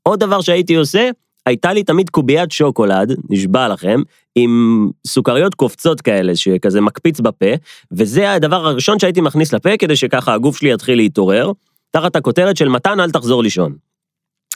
עוד 0.03 0.21
דבר 0.21 0.41
שהייתי 0.41 0.75
עושה, 0.75 1.11
הייתה 1.47 1.73
לי 1.73 1.83
תמיד 1.83 2.11
קוביית 2.11 2.53
שוקולד, 2.53 3.17
נשבע 3.31 3.69
לכם, 3.69 4.01
עם 4.35 4.91
סוכריות 5.07 5.55
קופצות 5.55 6.01
כאלה, 6.01 6.37
שכזה 6.37 6.81
מקפיץ 6.81 7.21
בפה, 7.21 7.55
וזה 7.93 8.33
הדבר 8.33 8.67
הראשון 8.67 8.99
שהייתי 8.99 9.21
מכניס 9.21 9.53
לפה, 9.53 9.77
כדי 9.77 9.97
שככה 9.97 10.35
הגוף 10.35 10.57
שלי 10.57 10.73
יתחיל 10.73 10.97
להתעורר, 10.99 11.53
תחת 11.91 12.17
הכותרת 12.17 12.57
של 12.57 12.69
מתן 12.69 13.01
אל 13.01 13.11
תחזור 13.11 13.43
לישון. 13.43 13.75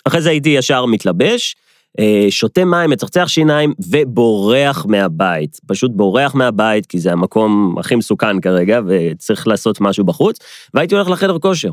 אחרי 0.05 0.21
זה 0.21 0.31
הייתי 0.31 0.49
ישר 0.49 0.87
מתלבש, 0.87 1.57
אה, 1.99 2.27
שותה 2.31 2.65
מים, 2.65 2.91
מצחצח 2.91 3.29
שיניים 3.29 3.73
ובורח 3.91 4.87
מהבית. 4.89 5.61
פשוט 5.67 5.91
בורח 5.95 6.35
מהבית, 6.35 6.87
כי 6.87 6.99
זה 6.99 7.13
המקום 7.13 7.75
הכי 7.79 7.97
מסוכן 7.97 8.41
כרגע, 8.41 8.81
וצריך 8.87 9.49
לעשות 9.49 9.81
משהו 9.81 10.05
בחוץ, 10.05 10.37
והייתי 10.75 10.95
הולך 10.95 11.11
לחדר 11.11 11.39
כושר. 11.39 11.71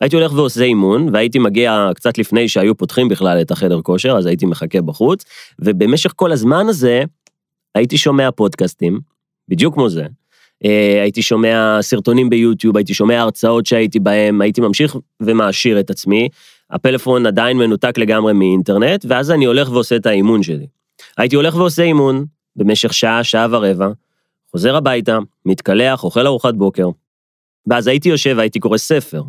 הייתי 0.00 0.16
הולך 0.16 0.32
ועושה 0.32 0.64
אימון, 0.64 1.08
והייתי 1.12 1.38
מגיע 1.38 1.90
קצת 1.94 2.18
לפני 2.18 2.48
שהיו 2.48 2.74
פותחים 2.74 3.08
בכלל 3.08 3.40
את 3.40 3.50
החדר 3.50 3.80
כושר, 3.82 4.16
אז 4.18 4.26
הייתי 4.26 4.46
מחכה 4.46 4.82
בחוץ, 4.82 5.24
ובמשך 5.58 6.12
כל 6.16 6.32
הזמן 6.32 6.68
הזה 6.68 7.02
הייתי 7.74 7.98
שומע 7.98 8.30
פודקאסטים, 8.30 9.00
בדיוק 9.48 9.74
כמו 9.74 9.88
זה. 9.88 10.06
אה, 10.64 11.02
הייתי 11.02 11.22
שומע 11.22 11.78
סרטונים 11.80 12.30
ביוטיוב, 12.30 12.76
הייתי 12.76 12.94
שומע 12.94 13.20
הרצאות 13.20 13.66
שהייתי 13.66 13.98
בהם, 13.98 14.40
הייתי 14.40 14.60
ממשיך 14.60 14.96
ומעשיר 15.20 15.80
את 15.80 15.90
עצמי. 15.90 16.28
הפלאפון 16.70 17.26
עדיין 17.26 17.56
מנותק 17.56 17.98
לגמרי 17.98 18.32
מאינטרנט, 18.32 19.04
ואז 19.08 19.30
אני 19.30 19.44
הולך 19.44 19.70
ועושה 19.70 19.96
את 19.96 20.06
האימון 20.06 20.42
שלי. 20.42 20.66
הייתי 21.18 21.36
הולך 21.36 21.54
ועושה 21.54 21.82
אימון 21.82 22.24
במשך 22.56 22.94
שעה, 22.94 23.24
שעה 23.24 23.46
ורבע, 23.50 23.88
חוזר 24.50 24.76
הביתה, 24.76 25.18
מתקלח, 25.46 26.04
אוכל 26.04 26.26
ארוחת 26.26 26.54
בוקר, 26.54 26.88
ואז 27.66 27.86
הייתי 27.86 28.08
יושב 28.08 28.34
והייתי 28.36 28.58
קורא 28.58 28.76
ספר. 28.76 29.22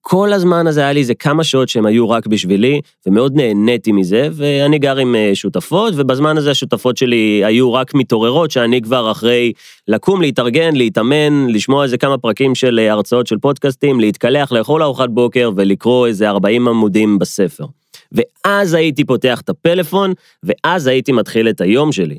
כל 0.00 0.32
הזמן 0.32 0.66
הזה 0.66 0.80
היה 0.80 0.92
לי 0.92 1.00
איזה 1.00 1.14
כמה 1.14 1.44
שעות 1.44 1.68
שהם 1.68 1.86
היו 1.86 2.10
רק 2.10 2.26
בשבילי, 2.26 2.80
ומאוד 3.06 3.32
נהניתי 3.36 3.92
מזה, 3.92 4.28
ואני 4.32 4.78
גר 4.78 4.96
עם 4.96 5.14
אה, 5.14 5.30
שותפות, 5.34 5.94
ובזמן 5.96 6.38
הזה 6.38 6.50
השותפות 6.50 6.96
שלי 6.96 7.42
היו 7.44 7.72
רק 7.72 7.94
מתעוררות, 7.94 8.50
שאני 8.50 8.82
כבר 8.82 9.10
אחרי 9.10 9.52
לקום, 9.88 10.20
להתארגן, 10.20 10.76
להתאמן, 10.76 11.46
לשמוע 11.48 11.84
איזה 11.84 11.98
כמה 11.98 12.18
פרקים 12.18 12.54
של 12.54 12.78
אה, 12.78 12.92
הרצאות 12.92 13.26
של 13.26 13.38
פודקאסטים, 13.38 14.00
להתקלח, 14.00 14.52
לאכול 14.52 14.82
ארוחת 14.82 15.08
בוקר 15.08 15.50
ולקרוא 15.56 16.06
איזה 16.06 16.30
40 16.30 16.68
עמודים 16.68 17.18
בספר. 17.18 17.64
ואז 18.12 18.74
הייתי 18.74 19.04
פותח 19.04 19.40
את 19.40 19.48
הפלאפון, 19.48 20.12
ואז 20.42 20.86
הייתי 20.86 21.12
מתחיל 21.12 21.48
את 21.48 21.60
היום 21.60 21.92
שלי. 21.92 22.18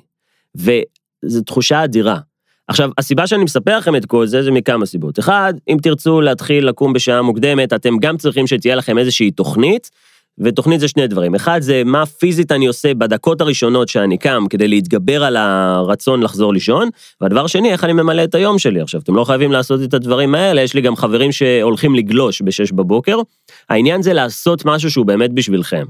וזו 0.56 1.42
תחושה 1.46 1.84
אדירה. 1.84 2.33
עכשיו, 2.67 2.89
הסיבה 2.97 3.28
שאני 3.28 3.43
מספר 3.43 3.78
לכם 3.78 3.95
את 3.95 4.06
כל 4.06 4.28
זה, 4.28 4.43
זה 4.43 4.52
מכמה 4.52 4.86
סיבות. 4.86 5.19
אחד, 5.19 5.54
אם 5.69 5.78
תרצו 5.82 6.21
להתחיל 6.21 6.67
לקום 6.67 6.93
בשעה 6.93 7.21
מוקדמת, 7.21 7.73
אתם 7.73 7.97
גם 7.97 8.17
צריכים 8.17 8.47
שתהיה 8.47 8.76
לכם 8.76 8.97
איזושהי 8.97 9.32
תוכנית, 9.32 9.89
ותוכנית 10.38 10.80
זה 10.80 10.88
שני 10.88 11.08
דברים. 11.08 11.36
אחד, 11.36 11.62
זה 11.62 11.82
מה 11.86 12.06
פיזית 12.06 12.52
אני 12.52 12.65
עושה 12.65 12.93
בדקות 12.93 13.41
הראשונות 13.41 13.88
שאני 13.88 14.17
קם, 14.17 14.45
כדי 14.49 14.67
להתגבר 14.67 15.23
על 15.23 15.38
הרצון 15.38 16.23
לחזור 16.23 16.54
לישון, 16.54 16.89
והדבר 17.21 17.47
שני, 17.47 17.71
איך 17.71 17.84
אני 17.84 17.93
ממלא 17.93 18.23
את 18.23 18.36
היום 18.36 18.60
שלי. 18.60 18.82
עכשיו, 18.82 19.02
אתם 19.02 19.15
לא 19.15 19.23
חייבים 19.23 19.52
לעשות 19.52 19.82
את 19.84 19.93
הדברים 19.93 20.36
האלה, 20.36 20.62
יש 20.62 20.73
לי 20.73 20.82
גם 20.82 20.95
חברים 20.95 21.32
שהולכים 21.32 21.95
לגלוש 21.95 22.41
בשש 22.45 22.71
בבוקר. 22.71 23.17
העניין 23.69 24.02
זה 24.02 24.13
לעשות 24.13 24.65
משהו 24.65 24.91
שהוא 24.91 25.06
באמת 25.06 25.34
בשבילכם. 25.34 25.86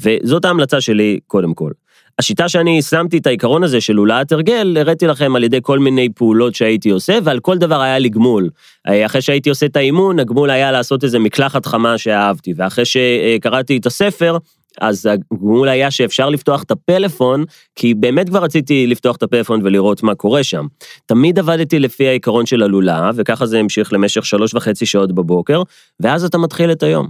וזאת 0.00 0.44
ההמלצה 0.44 0.80
שלי, 0.80 1.18
קודם 1.26 1.54
כל. 1.54 1.70
השיטה 2.18 2.48
שאני 2.48 2.82
שמתי 2.82 3.18
את 3.18 3.26
העיקרון 3.26 3.64
הזה 3.64 3.80
של 3.80 3.92
לולאת 3.92 4.32
הרגל, 4.32 4.76
הראיתי 4.80 5.06
לכם 5.06 5.36
על 5.36 5.44
ידי 5.44 5.58
כל 5.62 5.78
מיני 5.78 6.08
פעולות 6.14 6.54
שהייתי 6.54 6.90
עושה, 6.90 7.18
ועל 7.24 7.40
כל 7.40 7.58
דבר 7.58 7.80
היה 7.80 7.98
לי 7.98 8.08
גמול. 8.08 8.48
אה, 8.88 9.06
אחרי 9.06 9.22
שהייתי 9.22 9.48
עושה 9.50 9.66
את 9.66 9.76
האימון, 9.76 10.18
הגמול 10.18 10.50
היה 10.50 10.72
לעשות 10.72 11.04
איזה 11.04 11.18
מקלחת 11.18 11.66
חמה 11.66 11.98
שאהבתי, 11.98 12.52
ואחרי 12.56 12.84
שקראתי 12.84 13.76
את 13.76 13.86
הספר, 13.86 14.36
אז 14.80 15.06
הגמול 15.06 15.68
היה 15.68 15.90
שאפשר 15.90 16.28
לפתוח 16.28 16.62
את 16.62 16.70
הפלאפון, 16.70 17.44
כי 17.74 17.94
באמת 17.94 18.28
כבר 18.28 18.42
רציתי 18.42 18.86
לפתוח 18.86 19.16
את 19.16 19.22
הפלאפון 19.22 19.60
ולראות 19.64 20.02
מה 20.02 20.14
קורה 20.14 20.42
שם. 20.42 20.66
תמיד 21.06 21.38
עבדתי 21.38 21.78
לפי 21.78 22.08
העיקרון 22.08 22.46
של 22.46 22.62
הלולאה, 22.62 23.10
וככה 23.14 23.46
זה 23.46 23.58
המשיך 23.58 23.92
למשך 23.92 24.26
שלוש 24.26 24.54
וחצי 24.54 24.86
שעות 24.86 25.12
בבוקר, 25.12 25.62
ואז 26.00 26.24
אתה 26.24 26.38
מתחיל 26.38 26.72
את 26.72 26.82
היום. 26.82 27.08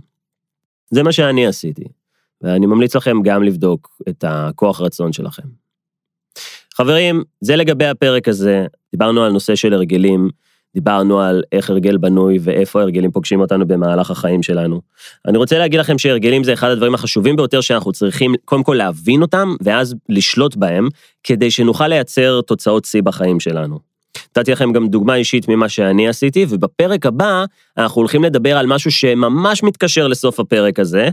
זה 0.91 1.03
מה 1.03 1.13
שאני 1.13 1.47
עשיתי. 1.47 2.02
ואני 2.43 2.67
ממליץ 2.67 2.97
לכם 2.97 3.23
גם 3.23 3.43
לבדוק 3.43 4.01
את 4.09 4.25
הכוח 4.29 4.81
רצון 4.81 5.13
שלכם. 5.13 5.43
חברים, 6.75 7.23
זה 7.41 7.57
לגבי 7.57 7.87
הפרק 7.87 8.29
הזה, 8.29 8.67
דיברנו 8.93 9.25
על 9.25 9.33
נושא 9.33 9.55
של 9.55 9.75
הרגלים, 9.75 10.31
דיברנו 10.75 11.21
על 11.21 11.43
איך 11.53 11.71
הרגל 11.71 11.97
בנוי 11.97 12.39
ואיפה 12.43 12.83
הרגלים 12.83 13.11
פוגשים 13.11 13.41
אותנו 13.41 13.67
במהלך 13.67 14.11
החיים 14.11 14.43
שלנו. 14.43 14.81
אני 15.29 15.39
רוצה 15.39 15.59
להגיד 15.59 15.81
לכם 15.81 15.99
שהרגלים 15.99 16.45
זה 16.45 16.53
אחד 16.53 16.71
הדברים 16.71 16.95
החשובים 16.95 17.37
ביותר 17.37 17.61
שאנחנו 17.61 17.93
צריכים 17.93 18.35
קודם 18.45 18.63
כל 18.63 18.75
להבין 18.75 19.23
אותם, 19.23 19.55
ואז 19.63 19.95
לשלוט 20.09 20.57
בהם, 20.57 20.89
כדי 21.23 21.51
שנוכל 21.51 21.89
לייצר 21.89 22.41
תוצאות 22.41 22.85
שיא 22.85 23.03
בחיים 23.03 23.41
שלנו. 23.41 23.92
נתתי 24.31 24.53
לכם 24.53 24.73
גם 24.73 24.89
דוגמה 24.89 25.15
אישית 25.15 25.49
ממה 25.49 25.69
שאני 25.69 26.09
עשיתי, 26.09 26.47
ובפרק 26.49 27.07
הבא 27.07 27.45
אנחנו 27.79 28.01
הולכים 28.01 28.25
לדבר 28.25 28.59
על 28.59 28.67
משהו 28.67 28.91
שממש 28.91 29.63
מתקשר 29.63 30.09
לסוף 30.09 30.41
הפרק 30.41 30.79
הזה, 30.79 31.09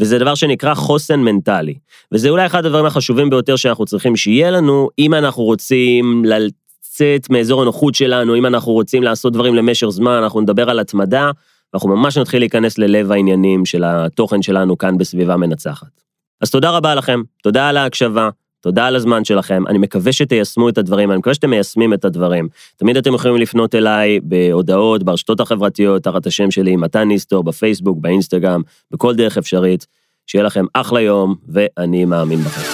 וזה 0.00 0.18
דבר 0.18 0.34
שנקרא 0.34 0.74
חוסן 0.74 1.20
מנטלי. 1.20 1.74
וזה 2.12 2.28
אולי 2.28 2.46
אחד 2.46 2.66
הדברים 2.66 2.86
החשובים 2.86 3.30
ביותר 3.30 3.56
שאנחנו 3.56 3.84
צריכים 3.84 4.16
שיהיה 4.16 4.50
לנו, 4.50 4.88
אם 4.98 5.14
אנחנו 5.14 5.42
רוצים 5.42 6.24
לצאת 6.24 7.30
מאזור 7.30 7.62
הנוחות 7.62 7.94
שלנו, 7.94 8.36
אם 8.36 8.46
אנחנו 8.46 8.72
רוצים 8.72 9.02
לעשות 9.02 9.32
דברים 9.32 9.54
למשך 9.54 9.88
זמן, 9.88 10.12
אנחנו 10.12 10.40
נדבר 10.40 10.70
על 10.70 10.78
התמדה, 10.78 11.30
ואנחנו 11.72 11.88
ממש 11.88 12.18
נתחיל 12.18 12.42
להיכנס 12.42 12.78
ללב 12.78 13.12
העניינים 13.12 13.64
של 13.64 13.84
התוכן 13.84 14.42
שלנו 14.42 14.78
כאן 14.78 14.98
בסביבה 14.98 15.36
מנצחת. 15.36 16.02
אז 16.40 16.50
תודה 16.50 16.70
רבה 16.70 16.94
לכם, 16.94 17.22
תודה 17.42 17.68
על 17.68 17.76
ההקשבה, 17.76 18.28
תודה 18.62 18.86
על 18.86 18.96
הזמן 18.96 19.24
שלכם, 19.24 19.66
אני 19.66 19.78
מקווה 19.78 20.12
שתיישמו 20.12 20.68
את 20.68 20.78
הדברים, 20.78 21.10
אני 21.10 21.18
מקווה 21.18 21.34
שאתם 21.34 21.50
מיישמים 21.50 21.94
את 21.94 22.04
הדברים. 22.04 22.48
תמיד 22.76 22.96
אתם 22.96 23.14
יכולים 23.14 23.36
לפנות 23.36 23.74
אליי 23.74 24.20
בהודעות, 24.22 25.02
ברשתות 25.02 25.40
החברתיות, 25.40 26.02
תחת 26.02 26.26
השם 26.26 26.50
שלי, 26.50 26.76
מתן 26.76 27.08
ניסטור, 27.08 27.44
בפייסבוק, 27.44 27.98
באינסטגרם, 28.00 28.62
בכל 28.90 29.14
דרך 29.14 29.38
אפשרית. 29.38 29.86
שיהיה 30.26 30.44
לכם 30.44 30.64
אחלה 30.74 31.00
יום, 31.00 31.34
ואני 31.48 32.04
מאמין 32.04 32.38
בכם. 32.38 32.72